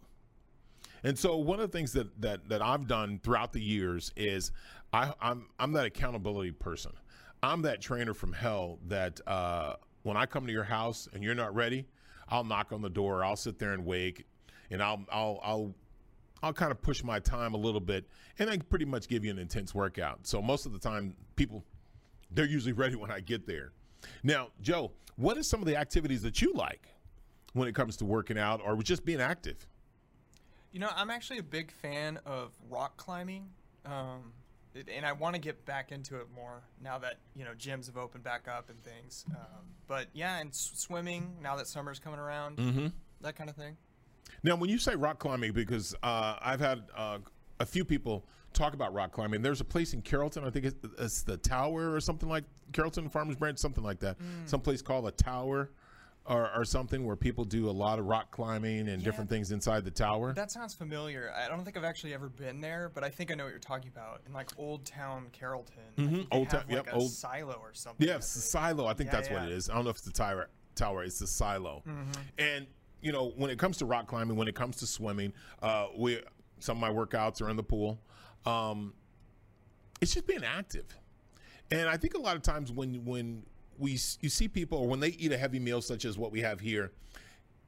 And 1.04 1.18
so 1.18 1.38
one 1.38 1.60
of 1.60 1.72
the 1.72 1.78
things 1.78 1.94
that 1.94 2.22
that 2.22 2.50
that 2.50 2.62
I've 2.62 2.88
done 2.88 3.20
throughout 3.24 3.54
the 3.54 3.62
years 3.62 4.12
is 4.16 4.52
I, 4.94 5.14
I'm 5.22 5.48
I'm 5.60 5.72
that 5.74 5.86
accountability 5.86 6.52
person. 6.52 6.92
I'm 7.42 7.62
that 7.62 7.82
trainer 7.82 8.14
from 8.14 8.34
hell 8.34 8.80
that 8.88 9.22
uh, 9.26 9.76
when 10.04 10.18
I 10.18 10.26
come 10.26 10.46
to 10.46 10.52
your 10.52 10.64
house 10.64 11.08
and 11.14 11.24
you're 11.24 11.36
not 11.36 11.56
ready, 11.56 11.86
I'll 12.28 12.44
knock 12.44 12.72
on 12.72 12.82
the 12.82 12.90
door. 12.90 13.24
I'll 13.24 13.38
sit 13.38 13.60
there 13.60 13.74
and 13.74 13.86
wait, 13.86 14.26
and 14.72 14.82
I'll 14.84 15.06
I'll 15.12 15.40
I'll 15.44 15.76
I'll 16.42 16.54
kind 16.54 16.72
of 16.72 16.82
push 16.82 17.04
my 17.04 17.20
time 17.20 17.54
a 17.54 17.58
little 17.58 17.82
bit, 17.82 18.06
and 18.40 18.50
I 18.50 18.58
pretty 18.58 18.86
much 18.86 19.08
give 19.08 19.24
you 19.24 19.32
an 19.32 19.40
intense 19.40 19.74
workout. 19.74 20.28
So 20.28 20.42
most 20.42 20.66
of 20.66 20.74
the 20.74 20.80
time, 20.80 21.16
people 21.36 21.64
they're 22.32 22.46
usually 22.46 22.74
ready 22.74 22.96
when 22.96 23.12
I 23.12 23.22
get 23.22 23.48
there. 23.48 23.72
Now, 24.24 24.50
Joe, 24.62 24.92
what 25.16 25.38
are 25.38 25.44
some 25.44 25.62
of 25.62 25.66
the 25.66 25.76
activities 25.76 26.22
that 26.22 26.42
you 26.42 26.54
like 26.54 26.88
when 27.54 27.68
it 27.68 27.76
comes 27.76 27.98
to 27.98 28.06
working 28.06 28.38
out 28.38 28.62
or 28.64 28.76
just 28.78 29.04
being 29.06 29.20
active? 29.20 29.68
You 30.72 30.80
know, 30.80 30.90
I'm 30.96 31.10
actually 31.10 31.40
a 31.40 31.44
big 31.44 31.72
fan 31.72 32.20
of 32.26 32.52
rock 32.70 32.96
climbing, 32.98 33.50
um, 33.86 34.34
and 34.88 35.06
I 35.06 35.14
want 35.14 35.34
to 35.36 35.42
get 35.42 35.66
back 35.66 35.92
into 35.92 36.18
it 36.18 36.28
more 36.34 36.62
now 36.84 37.00
that 37.00 37.16
you 37.36 37.44
know 37.44 37.52
gyms 37.58 37.88
have 37.88 37.98
opened 37.98 38.24
back 38.24 38.48
up 38.48 38.70
and 38.70 38.80
things. 38.84 39.26
Um, 39.32 39.66
but 39.88 40.08
yeah, 40.14 40.38
and 40.40 40.50
s- 40.52 40.72
swimming 40.76 41.38
now 41.42 41.56
that 41.56 41.68
summer's 41.68 41.98
coming 42.00 42.20
around, 42.20 42.58
Mm-hmm. 42.58 42.88
that 43.22 43.36
kind 43.36 43.50
of 43.50 43.56
thing. 43.56 43.78
Now, 44.44 44.56
when 44.56 44.70
you 44.70 44.78
say 44.78 44.96
rock 44.96 45.18
climbing, 45.20 45.54
because 45.54 45.96
uh, 46.04 46.36
I've 46.42 46.60
had 46.60 46.84
uh, 46.96 47.18
a 47.60 47.66
few 47.66 47.84
people 47.84 48.26
talk 48.54 48.74
about 48.76 48.94
rock 48.94 49.12
climbing. 49.12 49.42
There's 49.42 49.62
a 49.62 49.66
place 49.66 49.94
in 49.94 50.02
Carrollton, 50.02 50.44
I 50.46 50.50
think 50.52 50.66
it's, 50.66 50.76
it's 51.00 51.24
the 51.24 51.38
Tower 51.38 51.94
or 51.94 52.00
something 52.00 52.30
like 52.30 52.44
Carrollton 52.74 53.10
Farmers 53.10 53.36
Branch, 53.36 53.58
something 53.58 53.84
like 53.84 54.00
that. 54.00 54.18
Some 54.46 54.62
place 54.62 54.82
called 54.82 55.06
the 55.06 55.12
Tower. 55.12 55.72
Or, 56.30 56.52
or 56.56 56.64
something 56.64 57.06
where 57.06 57.16
people 57.16 57.44
do 57.44 57.68
a 57.68 57.72
lot 57.72 57.98
of 57.98 58.06
rock 58.06 58.30
climbing 58.30 58.88
and 58.88 59.02
Yeah. 59.02 59.06
different 59.06 59.32
things 59.32 59.52
inside 59.52 59.84
the 59.84 59.90
tower. 59.90 60.32
That 60.34 60.52
sounds 60.52 60.76
familiar. 60.76 61.34
I 61.36 61.48
don't 61.48 61.66
think 61.66 61.76
I've 61.76 61.84
actually 61.84 62.14
ever 62.14 62.30
been 62.30 62.62
there, 62.62 62.92
but 62.94 63.04
I 63.04 63.10
think 63.10 63.32
I 63.32 63.34
know 63.34 63.46
what 63.46 63.50
you're 63.50 63.58
talking 63.58 63.90
about. 63.90 64.22
In 64.28 64.32
like 64.34 64.52
Old 64.56 64.86
Town 64.86 65.30
Carrollton, 65.32 65.82
Mhm, 65.98 66.30
they 66.30 66.38
Old 66.38 66.50
Town- 66.52 66.66
yep, 66.70 66.86
like 66.86 66.94
a 66.94 66.98
Old- 66.98 67.10
silo 67.12 67.56
or 67.56 67.74
something. 67.74 68.08
Yeah, 68.08 68.14
I 68.14 68.18
it's 68.18 68.32
the 68.36 68.42
silo. 68.42 68.86
I 68.86 68.94
think 68.94 69.08
Yeah, 69.08 69.16
that's 69.16 69.30
what 69.32 69.42
it 69.42 69.52
is. 69.52 69.72
I 69.72 69.74
don't 69.74 69.86
know 69.86 69.90
if 69.90 69.96
it's 69.96 70.06
the 70.06 70.12
tower. 70.12 70.50
Tower. 70.76 71.04
It's 71.04 71.18
the 71.18 71.26
silo. 71.26 71.84
And 72.38 72.68
you 73.02 73.12
know, 73.12 73.30
when 73.32 73.50
it 73.50 73.58
comes 73.58 73.78
to 73.78 73.86
rock 73.86 74.06
climbing, 74.06 74.36
when 74.38 74.48
it 74.48 74.54
comes 74.56 74.78
to 74.78 74.86
swimming, 74.88 75.34
uh, 75.64 75.88
we 75.98 76.22
some 76.60 76.78
of 76.78 76.82
my 76.82 76.92
workouts 76.92 77.42
are 77.42 77.50
in 77.50 77.56
the 77.56 77.64
pool. 77.64 78.00
Um, 78.46 78.94
it's 80.00 80.14
just 80.14 80.28
being 80.28 80.44
active, 80.44 80.86
and 81.72 81.90
I 81.90 81.98
think 81.98 82.14
a 82.14 82.20
lot 82.20 82.36
of 82.36 82.44
times 82.44 82.72
when 82.72 83.04
when 83.06 83.48
we 83.80 83.92
you 83.92 84.30
see 84.30 84.48
people 84.48 84.88
when 84.88 85.00
they 85.00 85.10
eat 85.10 85.32
a 85.32 85.38
heavy 85.38 85.60
meal 85.60 85.82
such 85.82 86.06
as 86.06 86.18
what 86.18 86.32
we 86.32 86.42
have 86.42 86.60
here, 86.60 86.92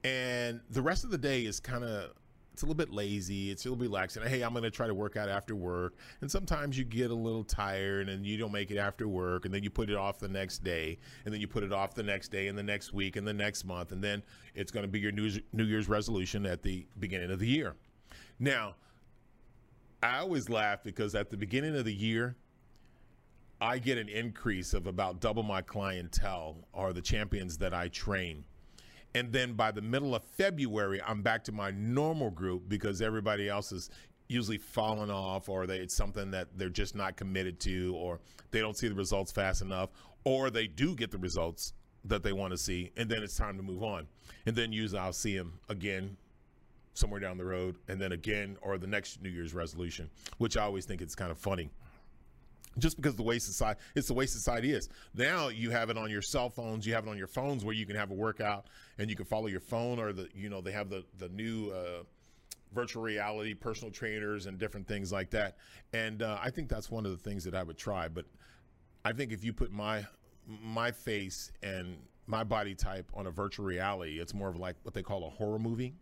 and 0.04 0.62
the 0.70 0.82
rest 0.82 1.04
of 1.04 1.12
the 1.12 1.18
day 1.18 1.46
is 1.46 1.60
kind 1.60 1.84
of 1.84 2.12
it's 2.54 2.64
a 2.64 2.66
little 2.66 2.76
bit 2.78 2.94
lazy. 2.94 3.50
It's 3.50 3.66
a 3.66 3.70
little 3.70 3.82
relaxing. 3.82 4.24
Hey, 4.24 4.42
I'm 4.42 4.52
going 4.52 4.64
to 4.64 4.72
try 4.72 4.86
to 4.86 4.94
work 4.94 5.16
out 5.16 5.30
after 5.30 5.56
work. 5.56 5.96
And 6.20 6.30
sometimes 6.30 6.78
you 6.78 6.84
get 6.84 7.10
a 7.10 7.16
little 7.16 7.44
tired 7.44 8.10
and 8.10 8.26
you 8.26 8.38
don't 8.38 8.52
make 8.52 8.72
it 8.72 8.78
after 8.78 9.08
work. 9.08 9.46
And 9.46 9.54
then 9.54 9.64
you 9.64 9.70
put 9.70 9.90
it 9.90 9.96
off 9.96 10.20
the 10.20 10.28
next 10.28 10.64
day. 10.64 10.98
And 11.24 11.34
then 11.34 11.40
you 11.40 11.48
put 11.48 11.64
it 11.64 11.72
off 11.72 11.96
the 11.96 12.04
next 12.04 12.30
day 12.30 12.48
and 12.50 12.58
the 12.58 12.64
next 12.64 12.94
week 12.94 13.16
and 13.16 13.26
the 13.26 13.34
next 13.34 13.64
month. 13.64 13.94
And 13.94 14.04
then 14.04 14.22
it's 14.54 14.72
going 14.72 14.84
to 14.84 14.92
be 14.92 15.00
your 15.00 15.14
New, 15.14 15.32
New 15.54 15.64
Year's 15.64 15.88
resolution 15.88 16.46
at 16.46 16.62
the 16.62 16.86
beginning 17.00 17.32
of 17.32 17.40
the 17.40 17.48
year. 17.48 17.76
Now, 18.38 18.76
I 20.04 20.18
always 20.18 20.50
laugh 20.50 20.84
because 20.84 21.16
at 21.16 21.30
the 21.30 21.38
beginning 21.38 21.76
of 21.78 21.86
the 21.86 21.94
year, 21.94 22.36
I 23.62 23.78
get 23.78 23.98
an 23.98 24.10
increase 24.10 24.74
of 24.74 24.88
about 24.88 25.22
double 25.22 25.44
my 25.44 25.62
clientele 25.62 26.58
or 26.74 26.94
the 26.94 27.02
champions 27.02 27.60
that 27.60 27.74
I 27.74 27.90
train 27.90 28.44
and 29.14 29.32
then 29.32 29.54
by 29.54 29.72
the 29.72 29.82
middle 29.82 30.16
of 30.16 30.24
February, 30.24 31.02
I'm 31.02 31.22
back 31.22 31.44
to 31.46 31.52
my 31.52 31.72
normal 31.72 32.30
group 32.30 32.70
because 32.70 33.02
everybody 33.02 33.50
else 33.50 33.72
is 33.72 33.90
usually 34.30 34.58
falling 34.58 35.12
off 35.12 35.50
or 35.50 35.68
they, 35.68 35.78
it's 35.78 35.96
something 35.96 36.32
that 36.32 36.48
they're 36.56 36.70
just 36.70 36.96
not 36.96 37.18
committed 37.18 37.60
to 37.62 37.94
or 37.98 38.20
they 38.52 38.60
don't 38.60 38.78
see 38.78 38.88
the 38.88 38.96
results 38.96 39.32
fast 39.32 39.62
enough 39.62 39.90
or 40.24 40.50
they 40.50 40.68
do 40.68 40.96
get 40.96 41.12
the 41.12 41.18
results 41.18 41.74
that 42.06 42.24
they 42.24 42.32
want 42.32 42.52
to 42.52 42.58
see 42.58 42.92
and 42.96 43.10
then 43.10 43.22
it's 43.22 43.36
time 43.36 43.58
to 43.58 43.64
move 43.64 43.84
on. 43.84 44.08
And 44.46 44.56
then 44.56 44.72
usually 44.72 45.00
I'll 45.00 45.12
see 45.12 45.38
them 45.38 45.60
again 45.68 46.16
somewhere 46.94 47.20
down 47.20 47.38
the 47.38 47.46
road 47.46 47.76
and 47.90 48.00
then 48.00 48.14
again 48.14 48.58
or 48.62 48.78
the 48.78 48.88
next 48.88 49.22
New 49.22 49.30
Year's 49.30 49.54
resolution, 49.54 50.10
which 50.38 50.56
I 50.56 50.64
always 50.64 50.86
think 50.86 51.02
it's 51.02 51.16
kind 51.16 51.32
of 51.32 51.38
funny 51.38 51.70
just 52.78 52.98
because 52.98 53.16
the 53.16 53.24
way 53.24 53.40
society 53.40 53.80
it's 53.96 54.08
the 54.08 54.14
way 54.14 54.26
society 54.26 54.72
is. 54.72 54.90
Now 55.14 55.50
you 55.50 55.72
have 55.72 55.90
it 55.90 55.98
on 55.98 56.10
your 56.10 56.22
cell 56.22 56.50
phones 56.50 56.86
you 56.86 56.94
have 56.94 57.06
it 57.06 57.10
on 57.10 57.18
your 57.18 57.28
phones 57.28 57.66
where 57.66 57.76
you 57.76 57.86
can 57.86 57.96
have 57.96 58.12
a 58.12 58.16
workout 58.16 58.68
and 58.98 59.10
you 59.10 59.16
can 59.16 59.26
follow 59.26 59.48
your 59.48 59.60
phone 59.60 60.00
or 60.00 60.14
the 60.14 60.30
you 60.34 60.50
know 60.50 60.62
they 60.62 60.72
have 60.72 60.90
the 60.90 61.04
the 61.18 61.30
new 61.30 61.72
uh, 61.72 62.04
virtual 62.74 63.04
reality 63.04 63.54
personal 63.54 63.92
trainers 63.92 64.46
and 64.46 64.58
different 64.58 64.88
things 64.88 65.12
like 65.12 65.30
that. 65.32 65.58
And 65.94 66.22
uh, 66.22 66.38
i 66.42 66.50
think 66.50 66.70
that's 66.70 66.90
one 66.90 67.06
of 67.06 67.12
the 67.12 67.18
things 67.18 67.44
that 67.44 67.56
i 67.56 67.64
would 67.64 67.78
try 67.78 68.08
but 68.08 68.26
i 69.04 69.12
think 69.12 69.32
if 69.32 69.44
you 69.44 69.54
put 69.54 69.72
my 69.72 70.06
my 70.48 70.92
face 70.92 71.52
and 71.64 71.98
my 72.28 72.44
body 72.44 72.74
type 72.74 73.10
on 73.14 73.28
a 73.28 73.32
virtual 73.32 73.66
reality 73.66 74.20
it's 74.20 74.34
more 74.34 74.50
of 74.50 74.58
like 74.58 74.76
what 74.84 74.94
they 74.94 75.04
call 75.04 75.26
a 75.26 75.30
horror 75.30 75.60
movie. 75.60 75.94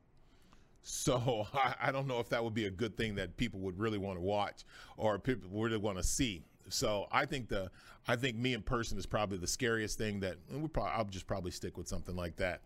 So 0.82 1.48
I, 1.54 1.76
I, 1.82 1.92
don't 1.92 2.08
know 2.08 2.20
if 2.20 2.30
that 2.30 2.44
would 2.44 2.54
be 2.54 2.66
a 2.66 2.72
good 2.72 2.96
thing 2.98 3.16
that 3.16 3.38
people 3.38 3.60
would 3.62 3.80
really 3.80 3.98
want 3.98 4.18
to 4.18 4.22
watch 4.22 4.64
or 4.98 5.20
people 5.20 5.50
really 5.52 5.78
want 5.78 5.98
to 5.98 6.04
see. 6.04 6.46
So 6.70 7.08
I 7.12 7.26
think 7.26 7.50
the 7.50 7.72
I 8.08 8.16
think 8.16 8.38
me 8.38 8.54
in 8.54 8.62
person 8.62 8.98
is 8.98 9.06
probably 9.06 9.38
the 9.38 9.48
scariest 9.48 9.98
thing 9.98 10.20
that 10.22 10.38
we 10.52 10.68
probably 10.68 10.92
I'll 10.94 11.06
just 11.06 11.28
probably 11.28 11.52
stick 11.52 11.78
with 11.78 11.88
something 11.88 12.16
like 12.16 12.38
that. 12.38 12.62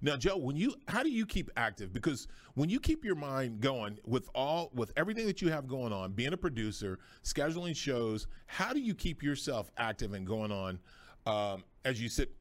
Now, 0.00 0.16
Joe, 0.16 0.36
when 0.36 0.56
you 0.56 0.74
how 0.86 1.02
do 1.02 1.10
you 1.10 1.26
keep 1.26 1.50
active? 1.56 1.92
Because 1.92 2.28
when 2.54 2.68
you 2.68 2.80
keep 2.80 3.04
your 3.04 3.14
mind 3.14 3.60
going 3.60 3.98
with 4.04 4.28
all 4.34 4.70
with 4.74 4.92
everything 4.96 5.26
that 5.26 5.42
you 5.42 5.50
have 5.50 5.66
going 5.66 5.92
on, 5.92 6.12
being 6.12 6.32
a 6.32 6.36
producer, 6.36 6.98
scheduling 7.24 7.76
shows, 7.76 8.26
how 8.46 8.72
do 8.72 8.80
you 8.80 8.94
keep 8.94 9.22
yourself 9.22 9.70
active 9.76 10.14
and 10.14 10.26
going 10.26 10.52
on 10.52 10.78
um, 11.26 11.64
as 11.84 12.00
you 12.00 12.08
sit 12.08 12.32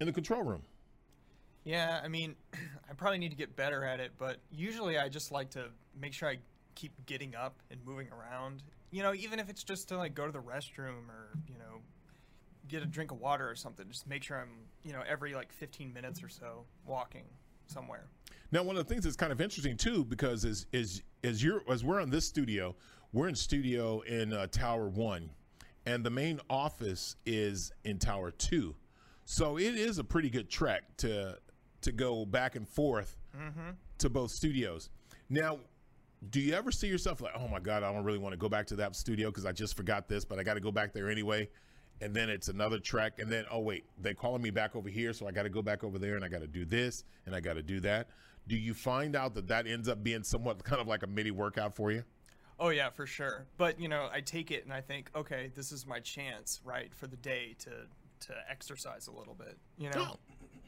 in 0.00 0.06
the 0.06 0.12
control 0.12 0.42
room? 0.42 0.62
Yeah, 1.64 2.00
I 2.02 2.08
mean, 2.08 2.34
I 2.54 2.94
probably 2.96 3.18
need 3.18 3.30
to 3.30 3.36
get 3.36 3.54
better 3.56 3.84
at 3.84 4.00
it, 4.00 4.12
but 4.18 4.38
usually 4.50 4.98
I 4.98 5.08
just 5.08 5.30
like 5.30 5.50
to 5.50 5.66
make 6.00 6.12
sure 6.12 6.28
I 6.28 6.38
keep 6.80 6.92
getting 7.06 7.34
up 7.34 7.62
and 7.70 7.80
moving 7.84 8.08
around 8.08 8.62
you 8.90 9.02
know, 9.02 9.14
even 9.14 9.38
if 9.38 9.48
it's 9.48 9.62
just 9.62 9.88
to 9.88 9.96
like 9.96 10.14
go 10.14 10.26
to 10.26 10.32
the 10.32 10.40
restroom 10.40 11.08
or, 11.08 11.30
you 11.46 11.58
know, 11.58 11.80
get 12.68 12.82
a 12.82 12.86
drink 12.86 13.10
of 13.10 13.20
water 13.20 13.48
or 13.48 13.54
something, 13.54 13.86
just 13.88 14.06
make 14.08 14.22
sure 14.22 14.38
I'm, 14.38 14.50
you 14.82 14.92
know, 14.92 15.02
every 15.08 15.34
like 15.34 15.52
15 15.52 15.92
minutes 15.92 16.22
or 16.22 16.28
so 16.28 16.64
walking 16.86 17.24
somewhere. 17.66 18.06
Now, 18.52 18.64
one 18.64 18.76
of 18.76 18.86
the 18.86 18.92
things 18.92 19.04
that's 19.04 19.16
kind 19.16 19.32
of 19.32 19.40
interesting 19.40 19.76
too, 19.76 20.04
because 20.04 20.44
as 20.44 20.66
is 20.72 21.02
as 21.22 21.42
you're 21.42 21.62
as 21.70 21.84
we're 21.84 22.00
in 22.00 22.10
this 22.10 22.26
studio, 22.26 22.74
we're 23.12 23.28
in 23.28 23.36
studio 23.36 24.00
in 24.00 24.32
uh, 24.32 24.48
Tower 24.48 24.88
One, 24.88 25.30
and 25.86 26.04
the 26.04 26.10
main 26.10 26.40
office 26.50 27.14
is 27.24 27.70
in 27.84 27.98
Tower 27.98 28.32
Two, 28.32 28.74
so 29.24 29.56
it 29.56 29.76
is 29.76 29.98
a 29.98 30.04
pretty 30.04 30.30
good 30.30 30.50
trek 30.50 30.96
to 30.96 31.38
to 31.82 31.92
go 31.92 32.26
back 32.26 32.56
and 32.56 32.68
forth 32.68 33.16
mm-hmm. 33.36 33.70
to 33.98 34.10
both 34.10 34.32
studios. 34.32 34.90
Now, 35.28 35.60
do 36.28 36.40
you 36.40 36.54
ever 36.54 36.70
see 36.70 36.86
yourself 36.86 37.20
like, 37.20 37.32
oh 37.34 37.48
my 37.48 37.60
God, 37.60 37.82
I 37.82 37.92
don't 37.92 38.04
really 38.04 38.18
want 38.18 38.32
to 38.34 38.36
go 38.36 38.48
back 38.48 38.66
to 38.66 38.76
that 38.76 38.94
studio 38.94 39.30
because 39.30 39.46
I 39.46 39.52
just 39.52 39.76
forgot 39.76 40.06
this, 40.08 40.24
but 40.24 40.38
I 40.38 40.42
got 40.42 40.54
to 40.54 40.60
go 40.60 40.70
back 40.70 40.92
there 40.92 41.08
anyway? 41.08 41.48
And 42.02 42.14
then 42.14 42.28
it's 42.28 42.48
another 42.48 42.78
track. 42.78 43.18
And 43.18 43.30
then, 43.30 43.44
oh, 43.50 43.60
wait, 43.60 43.84
they're 43.98 44.14
calling 44.14 44.42
me 44.42 44.50
back 44.50 44.76
over 44.76 44.88
here. 44.88 45.12
So 45.12 45.26
I 45.26 45.32
got 45.32 45.44
to 45.44 45.48
go 45.48 45.62
back 45.62 45.82
over 45.82 45.98
there 45.98 46.16
and 46.16 46.24
I 46.24 46.28
got 46.28 46.40
to 46.40 46.46
do 46.46 46.64
this 46.64 47.04
and 47.24 47.34
I 47.34 47.40
got 47.40 47.54
to 47.54 47.62
do 47.62 47.80
that. 47.80 48.08
Do 48.48 48.56
you 48.56 48.74
find 48.74 49.16
out 49.16 49.34
that 49.34 49.48
that 49.48 49.66
ends 49.66 49.88
up 49.88 50.02
being 50.02 50.22
somewhat 50.22 50.62
kind 50.64 50.80
of 50.80 50.88
like 50.88 51.02
a 51.02 51.06
mini 51.06 51.30
workout 51.30 51.74
for 51.74 51.90
you? 51.90 52.04
Oh, 52.58 52.68
yeah, 52.68 52.90
for 52.90 53.06
sure. 53.06 53.46
But, 53.56 53.80
you 53.80 53.88
know, 53.88 54.10
I 54.12 54.20
take 54.20 54.50
it 54.50 54.64
and 54.64 54.72
I 54.72 54.82
think, 54.82 55.10
okay, 55.16 55.50
this 55.54 55.72
is 55.72 55.86
my 55.86 56.00
chance, 56.00 56.60
right, 56.62 56.94
for 56.94 57.06
the 57.06 57.16
day 57.16 57.56
to, 57.60 57.70
to 58.26 58.34
exercise 58.50 59.06
a 59.06 59.12
little 59.12 59.32
bit, 59.32 59.56
you 59.78 59.88
know? 59.88 60.08
Oh. 60.12 60.16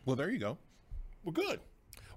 Well, 0.07 0.17
there 0.17 0.31
you 0.31 0.39
go. 0.39 0.57
Well, 1.23 1.33
good. 1.33 1.61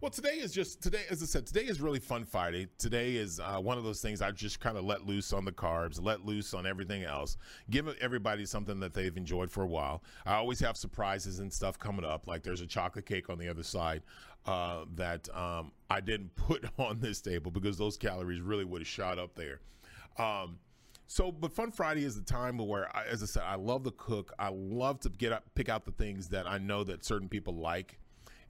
Well, 0.05 0.11
today 0.11 0.35
is 0.35 0.51
just 0.51 0.83
today, 0.83 1.01
as 1.09 1.23
I 1.23 1.25
said, 1.25 1.47
today 1.47 1.63
is 1.63 1.81
really 1.81 1.97
fun 1.97 2.25
Friday. 2.25 2.67
Today 2.77 3.15
is 3.15 3.39
uh, 3.39 3.57
one 3.57 3.79
of 3.79 3.83
those 3.83 4.01
things 4.01 4.21
I 4.21 4.29
just 4.29 4.59
kind 4.59 4.77
of 4.77 4.85
let 4.85 5.07
loose 5.07 5.33
on 5.33 5.45
the 5.45 5.51
carbs, 5.51 5.99
let 5.99 6.23
loose 6.23 6.53
on 6.53 6.67
everything 6.67 7.03
else, 7.03 7.37
give 7.71 7.87
everybody 7.99 8.45
something 8.45 8.79
that 8.81 8.93
they've 8.93 9.17
enjoyed 9.17 9.49
for 9.49 9.63
a 9.63 9.67
while. 9.67 10.03
I 10.23 10.35
always 10.35 10.59
have 10.59 10.77
surprises 10.77 11.39
and 11.39 11.51
stuff 11.51 11.79
coming 11.79 12.05
up. 12.05 12.27
Like 12.27 12.43
there's 12.43 12.61
a 12.61 12.67
chocolate 12.67 13.07
cake 13.07 13.31
on 13.31 13.39
the 13.39 13.49
other 13.49 13.63
side 13.63 14.03
uh, 14.45 14.85
that 14.93 15.27
um, 15.35 15.71
I 15.89 16.01
didn't 16.01 16.35
put 16.35 16.65
on 16.77 16.99
this 16.99 17.19
table 17.19 17.49
because 17.49 17.75
those 17.75 17.97
calories 17.97 18.41
really 18.41 18.63
would 18.63 18.81
have 18.81 18.87
shot 18.87 19.17
up 19.17 19.33
there. 19.33 19.59
Um, 20.19 20.59
so, 21.07 21.31
but 21.31 21.51
Fun 21.51 21.71
Friday 21.71 22.03
is 22.03 22.13
the 22.13 22.31
time 22.31 22.59
where, 22.59 22.95
I, 22.95 23.05
as 23.05 23.23
I 23.23 23.25
said, 23.25 23.41
I 23.43 23.55
love 23.55 23.81
to 23.85 23.91
cook. 23.91 24.33
I 24.37 24.49
love 24.49 24.99
to 24.99 25.09
get 25.09 25.31
up, 25.31 25.45
pick 25.55 25.67
out 25.67 25.83
the 25.83 25.93
things 25.93 26.29
that 26.29 26.45
I 26.45 26.59
know 26.59 26.83
that 26.83 27.03
certain 27.03 27.27
people 27.27 27.55
like 27.55 27.97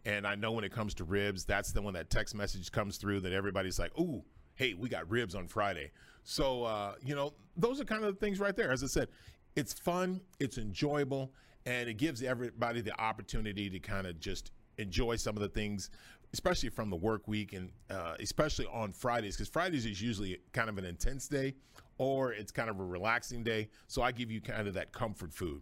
and 0.05 0.25
I 0.27 0.35
know 0.35 0.51
when 0.51 0.63
it 0.63 0.71
comes 0.71 0.93
to 0.95 1.03
ribs, 1.03 1.45
that's 1.45 1.71
the 1.71 1.81
one 1.81 1.93
that 1.95 2.09
text 2.09 2.35
message 2.35 2.71
comes 2.71 2.97
through 2.97 3.21
that 3.21 3.33
everybody's 3.33 3.79
like, 3.79 3.97
"Ooh, 3.99 4.23
hey, 4.55 4.73
we 4.73 4.89
got 4.89 5.09
ribs 5.09 5.35
on 5.35 5.47
Friday." 5.47 5.91
So 6.23 6.63
uh, 6.63 6.95
you 7.03 7.15
know, 7.15 7.33
those 7.57 7.81
are 7.81 7.85
kind 7.85 8.03
of 8.03 8.13
the 8.13 8.19
things 8.19 8.39
right 8.39 8.55
there. 8.55 8.71
As 8.71 8.83
I 8.83 8.87
said, 8.87 9.09
it's 9.55 9.73
fun, 9.73 10.21
it's 10.39 10.57
enjoyable, 10.57 11.33
and 11.65 11.89
it 11.89 11.95
gives 11.95 12.21
everybody 12.23 12.81
the 12.81 12.99
opportunity 12.99 13.69
to 13.69 13.79
kind 13.79 14.05
of 14.07 14.19
just 14.19 14.51
enjoy 14.77 15.15
some 15.15 15.35
of 15.35 15.41
the 15.41 15.49
things, 15.49 15.89
especially 16.33 16.69
from 16.69 16.89
the 16.89 16.95
work 16.95 17.27
week 17.27 17.53
and 17.53 17.71
uh, 17.89 18.15
especially 18.19 18.67
on 18.67 18.91
Fridays, 18.91 19.35
because 19.35 19.49
Fridays 19.49 19.85
is 19.85 20.01
usually 20.01 20.37
kind 20.51 20.69
of 20.69 20.77
an 20.77 20.85
intense 20.85 21.27
day 21.27 21.55
or 21.97 22.33
it's 22.33 22.51
kind 22.51 22.69
of 22.69 22.79
a 22.79 22.83
relaxing 22.83 23.43
day. 23.43 23.69
So 23.87 24.01
I 24.01 24.11
give 24.11 24.29
you 24.29 24.41
kind 24.41 24.67
of 24.67 24.73
that 24.73 24.91
comfort 24.91 25.33
food. 25.33 25.61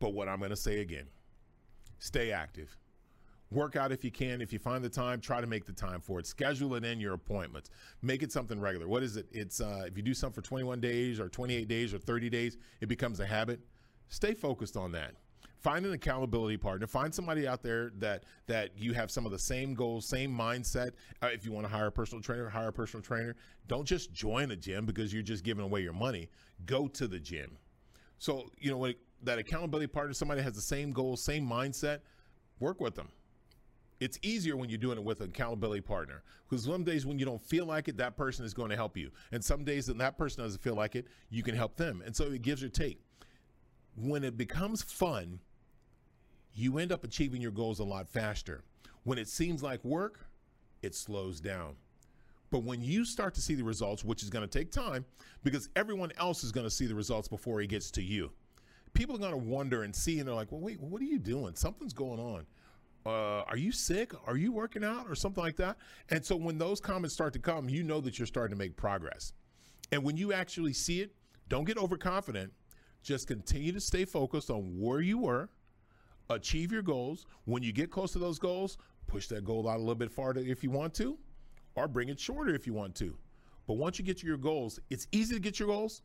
But 0.00 0.14
what 0.14 0.28
I'm 0.28 0.38
going 0.38 0.50
to 0.50 0.56
say 0.56 0.80
again 0.80 1.06
stay 1.98 2.30
active 2.30 2.76
work 3.50 3.76
out 3.76 3.92
if 3.92 4.04
you 4.04 4.10
can. 4.10 4.40
If 4.40 4.52
you 4.52 4.58
find 4.58 4.82
the 4.82 4.88
time, 4.88 5.20
try 5.20 5.40
to 5.40 5.46
make 5.46 5.64
the 5.64 5.72
time 5.72 6.00
for 6.00 6.18
it. 6.18 6.26
Schedule 6.26 6.74
it 6.74 6.84
in 6.84 7.00
your 7.00 7.14
appointments. 7.14 7.70
Make 8.02 8.22
it 8.22 8.32
something 8.32 8.60
regular. 8.60 8.88
What 8.88 9.02
is 9.02 9.16
it? 9.16 9.26
It's 9.32 9.60
uh, 9.60 9.84
if 9.86 9.96
you 9.96 10.02
do 10.02 10.14
something 10.14 10.42
for 10.42 10.46
21 10.46 10.80
days 10.80 11.20
or 11.20 11.28
28 11.28 11.68
days 11.68 11.94
or 11.94 11.98
30 11.98 12.30
days, 12.30 12.56
it 12.80 12.86
becomes 12.86 13.20
a 13.20 13.26
habit. 13.26 13.60
Stay 14.08 14.34
focused 14.34 14.76
on 14.76 14.92
that. 14.92 15.14
Find 15.58 15.84
an 15.86 15.92
accountability 15.94 16.58
partner. 16.58 16.86
Find 16.86 17.12
somebody 17.12 17.48
out 17.48 17.62
there 17.62 17.90
that 17.98 18.24
that 18.46 18.70
you 18.76 18.92
have 18.92 19.10
some 19.10 19.24
of 19.26 19.32
the 19.32 19.38
same 19.38 19.74
goals, 19.74 20.06
same 20.06 20.36
mindset. 20.36 20.92
Uh, 21.22 21.28
if 21.32 21.44
you 21.44 21.52
want 21.52 21.66
to 21.66 21.72
hire 21.72 21.86
a 21.86 21.92
personal 21.92 22.22
trainer, 22.22 22.48
hire 22.48 22.68
a 22.68 22.72
personal 22.72 23.02
trainer. 23.02 23.34
Don't 23.66 23.86
just 23.86 24.12
join 24.12 24.50
a 24.50 24.56
gym 24.56 24.86
because 24.86 25.12
you're 25.12 25.22
just 25.22 25.44
giving 25.44 25.64
away 25.64 25.80
your 25.80 25.92
money. 25.92 26.28
Go 26.66 26.88
to 26.88 27.08
the 27.08 27.18
gym. 27.18 27.56
So 28.18 28.50
you 28.58 28.70
know 28.70 28.76
when 28.76 28.94
that 29.22 29.38
accountability 29.38 29.88
partner, 29.88 30.12
somebody 30.12 30.42
has 30.42 30.54
the 30.54 30.60
same 30.60 30.92
goals, 30.92 31.22
same 31.22 31.48
mindset. 31.48 32.00
Work 32.60 32.80
with 32.80 32.94
them 32.94 33.08
it's 34.00 34.18
easier 34.22 34.56
when 34.56 34.68
you're 34.68 34.78
doing 34.78 34.98
it 34.98 35.04
with 35.04 35.20
an 35.20 35.30
accountability 35.30 35.80
partner 35.80 36.22
because 36.48 36.64
some 36.64 36.84
days 36.84 37.06
when 37.06 37.18
you 37.18 37.24
don't 37.24 37.40
feel 37.40 37.64
like 37.64 37.88
it, 37.88 37.96
that 37.96 38.16
person 38.16 38.44
is 38.44 38.52
going 38.52 38.70
to 38.70 38.76
help 38.76 38.96
you. 38.96 39.10
And 39.32 39.42
some 39.42 39.64
days 39.64 39.88
when 39.88 39.98
that 39.98 40.18
person 40.18 40.42
doesn't 40.42 40.62
feel 40.62 40.74
like 40.74 40.96
it, 40.96 41.06
you 41.30 41.42
can 41.42 41.54
help 41.54 41.76
them. 41.76 42.02
And 42.04 42.14
so 42.14 42.24
it 42.24 42.42
gives 42.42 42.62
or 42.62 42.68
take. 42.68 43.00
When 43.96 44.24
it 44.24 44.36
becomes 44.36 44.82
fun, 44.82 45.40
you 46.54 46.78
end 46.78 46.92
up 46.92 47.04
achieving 47.04 47.40
your 47.40 47.50
goals 47.50 47.78
a 47.78 47.84
lot 47.84 48.08
faster. 48.08 48.62
When 49.04 49.18
it 49.18 49.28
seems 49.28 49.62
like 49.62 49.82
work, 49.84 50.26
it 50.82 50.94
slows 50.94 51.40
down. 51.40 51.76
But 52.50 52.62
when 52.64 52.82
you 52.82 53.04
start 53.04 53.34
to 53.34 53.40
see 53.40 53.54
the 53.54 53.64
results, 53.64 54.04
which 54.04 54.22
is 54.22 54.30
going 54.30 54.46
to 54.46 54.58
take 54.58 54.70
time 54.70 55.04
because 55.42 55.68
everyone 55.74 56.12
else 56.18 56.44
is 56.44 56.52
going 56.52 56.66
to 56.66 56.70
see 56.70 56.86
the 56.86 56.94
results 56.94 57.28
before 57.28 57.60
it 57.60 57.68
gets 57.68 57.90
to 57.92 58.02
you. 58.02 58.30
People 58.92 59.16
are 59.16 59.18
going 59.18 59.32
to 59.32 59.36
wonder 59.36 59.82
and 59.82 59.94
see, 59.94 60.20
and 60.20 60.28
they're 60.28 60.34
like, 60.34 60.50
well, 60.50 60.60
wait, 60.60 60.80
what 60.80 61.02
are 61.02 61.06
you 61.06 61.18
doing? 61.18 61.54
Something's 61.54 61.92
going 61.92 62.18
on 62.18 62.46
uh, 63.06 63.44
are 63.46 63.56
you 63.56 63.70
sick? 63.70 64.12
Are 64.26 64.36
you 64.36 64.50
working 64.50 64.82
out 64.82 65.06
or 65.08 65.14
something 65.14 65.42
like 65.42 65.56
that? 65.56 65.76
And 66.10 66.24
so 66.24 66.34
when 66.34 66.58
those 66.58 66.80
comments 66.80 67.14
start 67.14 67.32
to 67.34 67.38
come, 67.38 67.68
you 67.68 67.84
know 67.84 68.00
that 68.00 68.18
you're 68.18 68.26
starting 68.26 68.56
to 68.56 68.58
make 68.58 68.76
progress. 68.76 69.32
And 69.92 70.02
when 70.02 70.16
you 70.16 70.32
actually 70.32 70.72
see 70.72 71.00
it, 71.00 71.14
don't 71.48 71.64
get 71.64 71.78
overconfident. 71.78 72.52
Just 73.02 73.28
continue 73.28 73.70
to 73.70 73.80
stay 73.80 74.04
focused 74.04 74.50
on 74.50 74.80
where 74.80 75.00
you 75.00 75.18
were, 75.18 75.48
achieve 76.28 76.72
your 76.72 76.82
goals. 76.82 77.26
When 77.44 77.62
you 77.62 77.72
get 77.72 77.92
close 77.92 78.12
to 78.12 78.18
those 78.18 78.40
goals, 78.40 78.78
push 79.06 79.28
that 79.28 79.44
goal 79.44 79.68
out 79.68 79.76
a 79.76 79.78
little 79.78 79.94
bit 79.94 80.10
farther 80.10 80.40
if 80.40 80.64
you 80.64 80.70
want 80.70 80.92
to, 80.94 81.16
or 81.76 81.86
bring 81.86 82.08
it 82.08 82.18
shorter 82.18 82.52
if 82.52 82.66
you 82.66 82.74
want 82.74 82.96
to. 82.96 83.16
But 83.68 83.74
once 83.74 84.00
you 84.00 84.04
get 84.04 84.18
to 84.18 84.26
your 84.26 84.36
goals, 84.36 84.80
it's 84.90 85.06
easy 85.12 85.34
to 85.34 85.40
get 85.40 85.60
your 85.60 85.68
goals. 85.68 86.02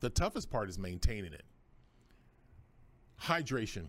The 0.00 0.10
toughest 0.10 0.50
part 0.50 0.68
is 0.68 0.78
maintaining 0.78 1.32
it. 1.32 1.44
Hydration. 3.18 3.86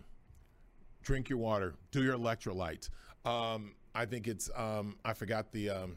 Drink 1.04 1.28
your 1.28 1.38
water. 1.38 1.74
Do 1.90 2.02
your 2.02 2.16
electrolytes. 2.16 2.88
Um, 3.24 3.74
I 3.94 4.06
think 4.06 4.26
it's 4.26 4.50
um, 4.56 4.96
I 5.04 5.12
forgot 5.12 5.52
the 5.52 5.70
um, 5.70 5.96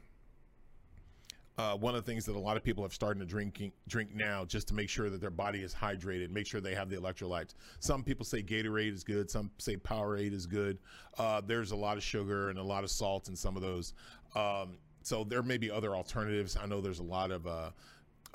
uh, 1.57 1.75
one 1.75 1.95
of 1.95 2.05
the 2.05 2.11
things 2.11 2.25
that 2.25 2.35
a 2.35 2.39
lot 2.39 2.55
of 2.55 2.63
people 2.63 2.83
have 2.83 2.93
started 2.93 3.19
to 3.19 3.25
drinking 3.25 3.71
drink 3.87 4.13
now 4.13 4.45
just 4.45 4.67
to 4.67 4.75
make 4.75 4.89
sure 4.89 5.09
that 5.09 5.19
their 5.19 5.31
body 5.31 5.63
is 5.63 5.73
hydrated, 5.73 6.29
make 6.29 6.45
sure 6.45 6.61
they 6.61 6.75
have 6.75 6.89
the 6.89 6.95
electrolytes. 6.95 7.55
Some 7.79 8.03
people 8.03 8.25
say 8.25 8.43
Gatorade 8.43 8.93
is 8.93 9.03
good, 9.03 9.31
some 9.31 9.49
say 9.57 9.75
Powerade 9.77 10.33
is 10.33 10.45
good. 10.45 10.77
Uh, 11.17 11.41
there's 11.43 11.71
a 11.71 11.75
lot 11.75 11.97
of 11.97 12.03
sugar 12.03 12.49
and 12.49 12.59
a 12.59 12.63
lot 12.63 12.83
of 12.83 12.91
salt 12.91 13.27
in 13.27 13.35
some 13.35 13.55
of 13.55 13.63
those. 13.63 13.93
Um, 14.35 14.77
so 15.01 15.23
there 15.23 15.41
may 15.41 15.57
be 15.57 15.71
other 15.71 15.95
alternatives. 15.95 16.57
I 16.61 16.67
know 16.67 16.79
there's 16.79 16.99
a 16.99 17.03
lot 17.03 17.31
of 17.31 17.47
uh, 17.47 17.71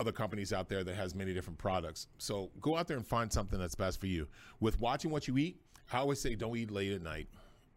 other 0.00 0.12
companies 0.12 0.52
out 0.52 0.69
there 0.69 0.83
that 0.83 0.97
has 0.97 1.14
many 1.14 1.33
different 1.33 1.59
products. 1.59 2.09
So 2.19 2.50
go 2.61 2.76
out 2.76 2.88
there 2.88 2.97
and 2.97 3.07
find 3.07 3.33
something 3.33 3.59
that's 3.59 3.75
best 3.76 4.00
for 4.00 4.07
you. 4.07 4.26
With 4.59 4.81
watching 4.81 5.11
what 5.11 5.29
you 5.29 5.38
eat, 5.38 5.61
I 5.92 5.99
always 5.99 6.20
say 6.20 6.34
don't 6.34 6.56
eat 6.56 6.70
late 6.70 6.92
at 6.92 7.02
night. 7.02 7.28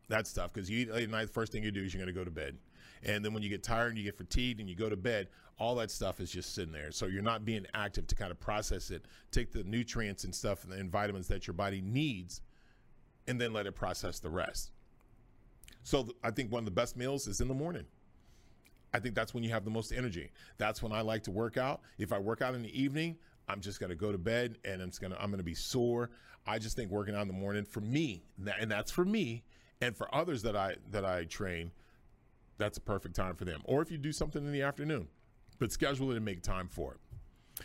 That's 0.07 0.31
tough 0.34 0.53
because 0.53 0.69
you 0.69 0.79
eat 0.79 0.91
late 0.91 1.03
at 1.03 1.10
night. 1.10 1.27
The 1.27 1.34
first 1.34 1.51
thing 1.51 1.63
you 1.63 1.72
do 1.72 1.84
is 1.84 1.93
you're 1.93 2.03
going 2.03 2.13
to 2.13 2.19
go 2.19 2.24
to 2.24 2.31
bed. 2.31 2.57
And 3.03 3.24
then 3.24 3.34
when 3.34 3.43
you 3.43 3.50
get 3.50 3.63
tired 3.63 3.89
and 3.89 3.98
you 3.98 4.03
get 4.03 4.17
fatigued 4.17 4.60
and 4.60 4.69
you 4.69 4.75
go 4.75 4.89
to 4.89 4.95
bed, 4.95 5.27
all 5.60 5.75
that 5.75 5.91
stuff 5.91 6.19
is 6.19 6.31
just 6.31 6.53
sitting 6.53 6.74
there. 6.74 6.91
So 6.91 7.05
you're 7.05 7.22
not 7.22 7.45
being 7.45 7.65
active 7.74 8.07
to 8.07 8.15
kind 8.15 8.31
of 8.31 8.39
process 8.39 8.89
it, 8.91 9.05
take 9.31 9.51
the 9.51 9.63
nutrients 9.63 10.24
and 10.24 10.34
stuff 10.34 10.65
and, 10.69 10.91
vitamins 10.91 11.27
that 11.27 11.48
your 11.48 11.53
body 11.53 11.81
needs, 11.81 12.41
and 13.27 13.39
then 13.39 13.53
let 13.53 13.67
it 13.67 13.74
process 13.74 14.19
the 14.19 14.29
rest. 14.29 14.72
So 15.84 16.03
th- 16.03 16.15
I 16.24 16.31
think 16.31 16.51
one 16.51 16.60
of 16.60 16.65
the 16.65 16.72
best 16.72 16.98
meals 16.98 17.27
is 17.27 17.41
in 17.41 17.48
the 17.48 17.53
morning. 17.53 17.86
I 18.93 19.00
think 19.00 19.13
that's 19.13 19.34
when 19.34 19.43
you 19.43 19.51
have 19.51 19.65
the 19.65 19.72
most 19.72 19.91
energy. 19.91 20.31
That's 20.57 20.81
when 20.81 20.91
I 20.91 21.01
like 21.01 21.24
to 21.24 21.31
work 21.31 21.57
out. 21.57 21.81
If 21.98 22.12
I 22.13 22.19
work 22.19 22.41
out 22.41 22.55
in 22.55 22.63
the 22.63 22.81
evening, 22.81 23.17
I'm 23.48 23.62
just 23.62 23.80
going 23.80 23.90
to 23.90 23.96
go 23.96 24.12
to 24.12 24.18
bed 24.18 24.58
and 24.66 24.82
I'm 24.82 24.92
going 25.00 25.12
to 25.12 25.22
I'm 25.22 25.30
going 25.30 25.40
to 25.40 25.44
be 25.44 25.56
sore. 25.56 26.10
I 26.48 26.60
just 26.60 26.75
think 26.75 26.92
working 26.92 27.16
out 27.16 27.22
in 27.22 27.28
the 27.28 27.34
morning 27.34 27.66
for 27.66 27.82
me, 27.82 28.24
and 28.60 28.70
that's 28.70 28.92
for 28.92 29.04
me, 29.04 29.44
and 29.82 29.96
for 29.96 30.14
others 30.14 30.44
that 30.44 30.56
I 30.56 30.75
that 30.92 31.04
I 31.06 31.25
train, 31.25 31.72
that's 32.58 32.78
a 32.78 32.82
perfect 32.82 33.16
time 33.16 33.36
for 33.36 33.46
them. 33.46 33.62
Or 33.66 33.82
if 33.82 33.92
you 33.92 33.98
do 33.98 34.12
something 34.12 34.46
in 34.46 34.52
the 34.52 34.62
afternoon, 34.62 35.08
but 35.60 35.72
schedule 35.72 36.12
it 36.12 36.18
and 36.18 36.25
make 36.25 36.42
time 36.44 36.68
for 36.68 36.94
it. 36.94 37.00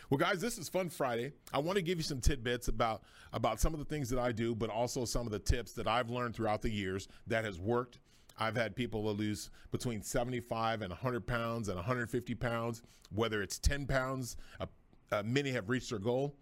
Well, 0.09 0.19
guys, 0.19 0.41
this 0.41 0.57
is 0.57 0.69
Fun 0.69 0.89
Friday. 0.89 1.33
I 1.53 1.59
want 1.59 1.77
to 1.77 1.83
give 1.83 1.99
you 1.99 2.05
some 2.05 2.21
tidbits 2.21 2.69
about 2.69 3.03
about 3.33 3.61
some 3.61 3.73
of 3.73 3.79
the 3.79 3.85
things 3.85 4.09
that 4.11 4.19
I 4.19 4.33
do, 4.33 4.55
but 4.55 4.71
also 4.71 5.05
some 5.05 5.27
of 5.27 5.33
the 5.33 5.39
tips 5.39 5.73
that 5.73 5.87
I've 5.87 6.11
learned 6.11 6.35
throughout 6.35 6.63
the 6.63 6.71
years 6.71 7.09
that 7.27 7.45
has 7.45 7.59
worked. 7.59 7.99
I've 8.39 8.57
had 8.57 8.75
people 8.75 9.05
lose 9.13 9.51
between 9.71 10.03
75 10.03 10.81
and 10.83 10.91
100 10.91 11.27
pounds 11.27 11.69
and 11.69 11.77
150 11.77 12.35
pounds, 12.37 12.83
whether 13.15 13.43
it's 13.43 13.59
10 13.59 13.87
pounds. 13.87 14.37
Uh, 14.59 14.67
uh, 15.12 15.23
many 15.25 15.50
have 15.50 15.69
reached 15.69 15.90
their 15.90 15.99
goal. 15.99 16.35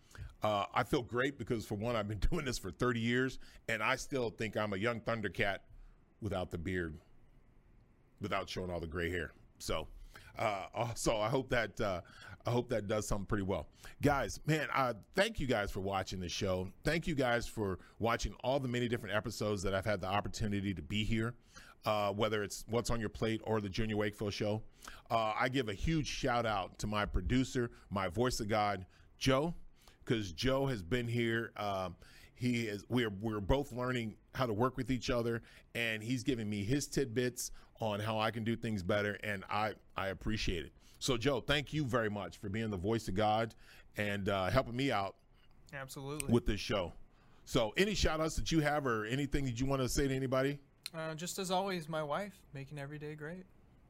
Uh, 0.43 0.65
I 0.73 0.85
feel 0.85 1.03
great 1.03 1.39
because, 1.39 1.67
for 1.67 1.75
one, 1.75 1.97
I've 1.97 2.09
been 2.09 2.19
doing 2.31 2.45
this 2.45 2.59
for 2.59 2.71
30 2.71 3.01
years, 3.01 3.39
and 3.69 3.83
I 3.83 3.97
still 3.97 4.31
think 4.31 4.57
I'm 4.57 4.73
a 4.73 4.77
young 4.77 5.01
Thundercat 5.01 5.59
without 6.21 6.51
the 6.51 6.59
beard 6.59 6.99
without 8.21 8.49
showing 8.49 8.71
all 8.71 8.81
the 8.81 8.87
gray 8.87 9.11
hair. 9.11 9.33
So, 9.59 9.87
uh, 10.39 10.67
also, 10.75 11.19
I 11.19 11.29
hope 11.29 11.49
that 11.51 11.81
uh, 11.81 12.01
I 12.47 12.51
hope 12.51 12.69
that 12.71 12.87
does 12.87 13.07
something 13.07 13.27
pretty 13.27 13.43
well, 13.43 13.67
guys. 14.01 14.41
Man, 14.47 14.69
uh, 14.75 14.95
thank 15.15 15.41
you 15.41 15.47
guys 15.47 15.71
for 15.71 15.81
watching 15.81 16.21
the 16.21 16.29
show. 16.29 16.69
Thank 16.85 17.07
you 17.07 17.15
guys 17.15 17.47
for 17.47 17.79
watching 17.99 18.35
all 18.43 18.61
the 18.61 18.69
many 18.69 18.89
different 18.89 19.15
episodes 19.17 19.63
that 19.63 19.75
I've 19.75 19.85
had 19.85 20.01
the 20.01 20.07
opportunity 20.07 20.73
to 20.75 20.83
be 20.83 21.05
here. 21.05 21.35
Uh, 21.85 22.13
whether 22.13 22.43
it's 22.43 22.65
what's 22.69 22.91
on 22.91 23.01
your 23.01 23.09
plate 23.09 23.41
or 23.45 23.61
the 23.61 23.69
Junior 23.69 23.97
Wakefield 23.97 24.33
show, 24.33 24.63
uh, 25.11 25.33
I 25.39 25.49
give 25.49 25.69
a 25.69 25.75
huge 25.75 26.07
shout 26.07 26.45
out 26.45 26.79
to 26.81 26.87
my 26.87 27.07
producer, 27.07 27.71
my 27.91 28.09
voice 28.09 28.41
of 28.41 28.49
God, 28.49 28.85
Joe, 29.19 29.55
because 30.05 30.33
Joe 30.33 30.67
has 30.67 30.83
been 30.83 31.09
here. 31.09 31.53
Um, 31.57 31.97
he 32.35 32.67
is 32.67 32.85
we're 32.89 33.11
we're 33.21 33.41
both 33.41 33.73
learning 33.73 34.15
how 34.35 34.47
to 34.47 34.53
work 34.53 34.77
with 34.77 34.91
each 34.91 35.11
other, 35.11 35.43
and 35.75 36.03
he's 36.03 36.23
giving 36.23 36.49
me 36.49 36.63
his 36.63 36.87
tidbits 36.87 37.51
on 37.81 38.01
how 38.01 38.19
I 38.19 38.31
can 38.31 38.45
do 38.45 38.57
things 38.57 38.83
better, 38.83 39.19
and 39.23 39.45
I 39.51 39.75
I 39.97 40.09
appreciate 40.09 40.65
it. 40.65 40.73
So, 41.01 41.17
Joe, 41.17 41.41
thank 41.41 41.73
you 41.73 41.85
very 41.85 42.11
much 42.11 42.39
for 42.39 42.49
being 42.49 42.71
the 42.71 42.77
voice 42.77 43.09
of 43.09 43.15
God 43.15 43.55
and 43.97 44.29
uh, 44.29 44.51
helping 44.51 44.77
me 44.77 44.91
out. 44.91 45.15
Absolutely. 45.73 46.33
With 46.33 46.47
this 46.47 46.61
show. 46.61 46.93
So, 47.45 47.73
any 47.77 47.95
shout 47.95 48.21
outs 48.21 48.37
that 48.37 48.51
you 48.51 48.61
have 48.61 48.87
or 48.87 49.05
anything 49.05 49.45
that 49.45 49.61
you 49.61 49.67
want 49.67 49.81
to 49.83 49.89
say 49.89 50.09
to 50.09 50.15
anybody? 50.15 50.59
Uh, 50.97 51.15
just 51.15 51.39
as 51.39 51.51
always, 51.51 51.89
my 51.89 52.03
wife 52.03 52.35
making 52.55 52.79
every 52.79 52.99
day 52.99 53.15
great. 53.15 53.45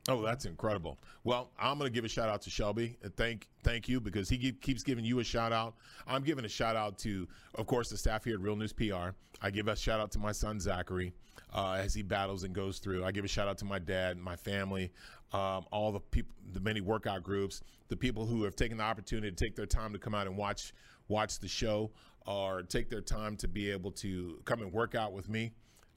Oh, 0.08 0.22
that's 0.22 0.46
incredible. 0.46 0.98
Well, 1.24 1.50
I'm 1.58 1.78
going 1.78 1.90
to 1.90 1.94
give 1.94 2.06
a 2.06 2.08
shout 2.08 2.30
out 2.30 2.40
to 2.42 2.50
Shelby. 2.50 2.96
And 3.02 3.14
thank 3.14 3.46
thank 3.62 3.88
you 3.88 4.00
because 4.00 4.28
he 4.28 4.52
keeps 4.52 4.82
giving 4.82 5.04
you 5.04 5.18
a 5.18 5.24
shout 5.24 5.52
out. 5.52 5.74
I'm 6.06 6.22
giving 6.22 6.46
a 6.46 6.48
shout 6.48 6.76
out 6.76 6.98
to, 7.00 7.28
of 7.56 7.66
course, 7.66 7.90
the 7.90 7.98
staff 7.98 8.24
here 8.24 8.34
at 8.34 8.40
Real 8.40 8.56
News 8.56 8.72
PR. 8.72 9.10
I 9.42 9.50
give 9.50 9.68
a 9.68 9.76
shout 9.76 10.00
out 10.00 10.10
to 10.12 10.18
my 10.18 10.32
son 10.32 10.60
Zachary 10.60 11.12
uh, 11.54 11.72
as 11.72 11.92
he 11.92 12.02
battles 12.02 12.44
and 12.44 12.54
goes 12.54 12.78
through. 12.78 13.04
I 13.04 13.12
give 13.12 13.24
a 13.24 13.28
shout 13.28 13.48
out 13.48 13.58
to 13.58 13.66
my 13.66 13.78
dad, 13.78 14.16
my 14.16 14.34
family, 14.34 14.90
um, 15.32 15.66
all 15.70 15.92
the 15.92 16.00
people, 16.00 16.34
the 16.52 16.60
many 16.60 16.80
workout 16.80 17.22
groups, 17.22 17.62
the 17.88 17.96
people 17.96 18.24
who 18.24 18.44
have 18.44 18.56
taken 18.56 18.78
the 18.78 18.84
opportunity 18.84 19.30
to 19.30 19.36
take 19.36 19.56
their 19.56 19.66
time 19.66 19.92
to 19.92 19.98
come 19.98 20.14
out 20.14 20.26
and 20.26 20.38
watch 20.38 20.72
watch 21.08 21.38
the 21.38 21.48
show 21.48 21.90
or 22.26 22.62
take 22.62 22.88
their 22.88 23.00
time 23.00 23.36
to 23.36 23.48
be 23.48 23.70
able 23.70 23.90
to 23.90 24.40
come 24.44 24.62
and 24.62 24.72
work 24.72 24.94
out 24.94 25.12
with 25.12 25.28
me. 25.28 25.52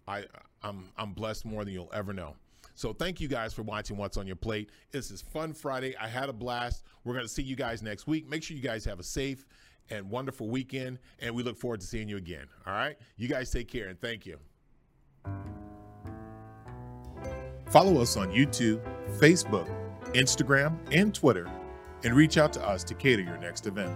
I 0.08 0.26
I'm 0.64 0.90
I'm 0.98 1.14
blessed 1.14 1.46
more 1.46 1.66
than 1.66 1.74
you'll 1.74 1.92
ever 1.94 2.14
know. 2.14 2.36
So 2.76 2.94
thank 2.94 3.20
you 3.20 3.28
guys 3.28 3.54
for 3.54 3.64
watching 3.64 3.98
What's 3.98 4.18
on 4.18 4.26
Your 4.26 4.36
Plate. 4.36 4.70
This 4.92 5.12
is 5.12 5.22
Fun 5.22 5.54
Friday. 5.54 5.96
I 5.98 6.08
had 6.08 6.30
a 6.30 6.34
blast. 6.34 6.84
We're 7.04 7.14
going 7.14 7.26
to 7.26 7.32
see 7.32 7.44
you 7.44 7.56
guys 7.56 7.84
next 7.84 8.08
week. 8.08 8.28
Make 8.28 8.44
sure 8.44 8.56
you 8.56 8.64
guys 8.64 8.86
have 8.86 9.00
a 9.00 9.04
safe 9.04 9.46
and 9.90 10.10
wonderful 10.10 10.48
weekend, 10.48 11.00
and 11.20 11.36
we 11.36 11.44
look 11.44 11.58
forward 11.58 11.82
to 11.82 11.86
seeing 11.86 12.08
you 12.08 12.18
again. 12.18 12.48
All 12.66 12.74
right? 12.74 12.98
You 13.18 13.28
guys 13.28 13.52
take 13.52 13.68
care, 13.68 13.90
and 13.90 14.00
thank 14.00 14.26
you. 14.26 14.40
Follow 17.70 18.02
us 18.02 18.18
on 18.18 18.30
YouTube, 18.32 18.82
Facebook, 19.20 19.70
Instagram, 20.14 20.78
and 20.92 21.14
Twitter, 21.14 21.50
and 22.04 22.16
reach 22.16 22.38
out 22.38 22.52
to 22.54 22.68
us 22.68 22.84
to 22.86 22.94
cater 22.96 23.22
your 23.22 23.38
next 23.38 23.68
event. 23.68 23.96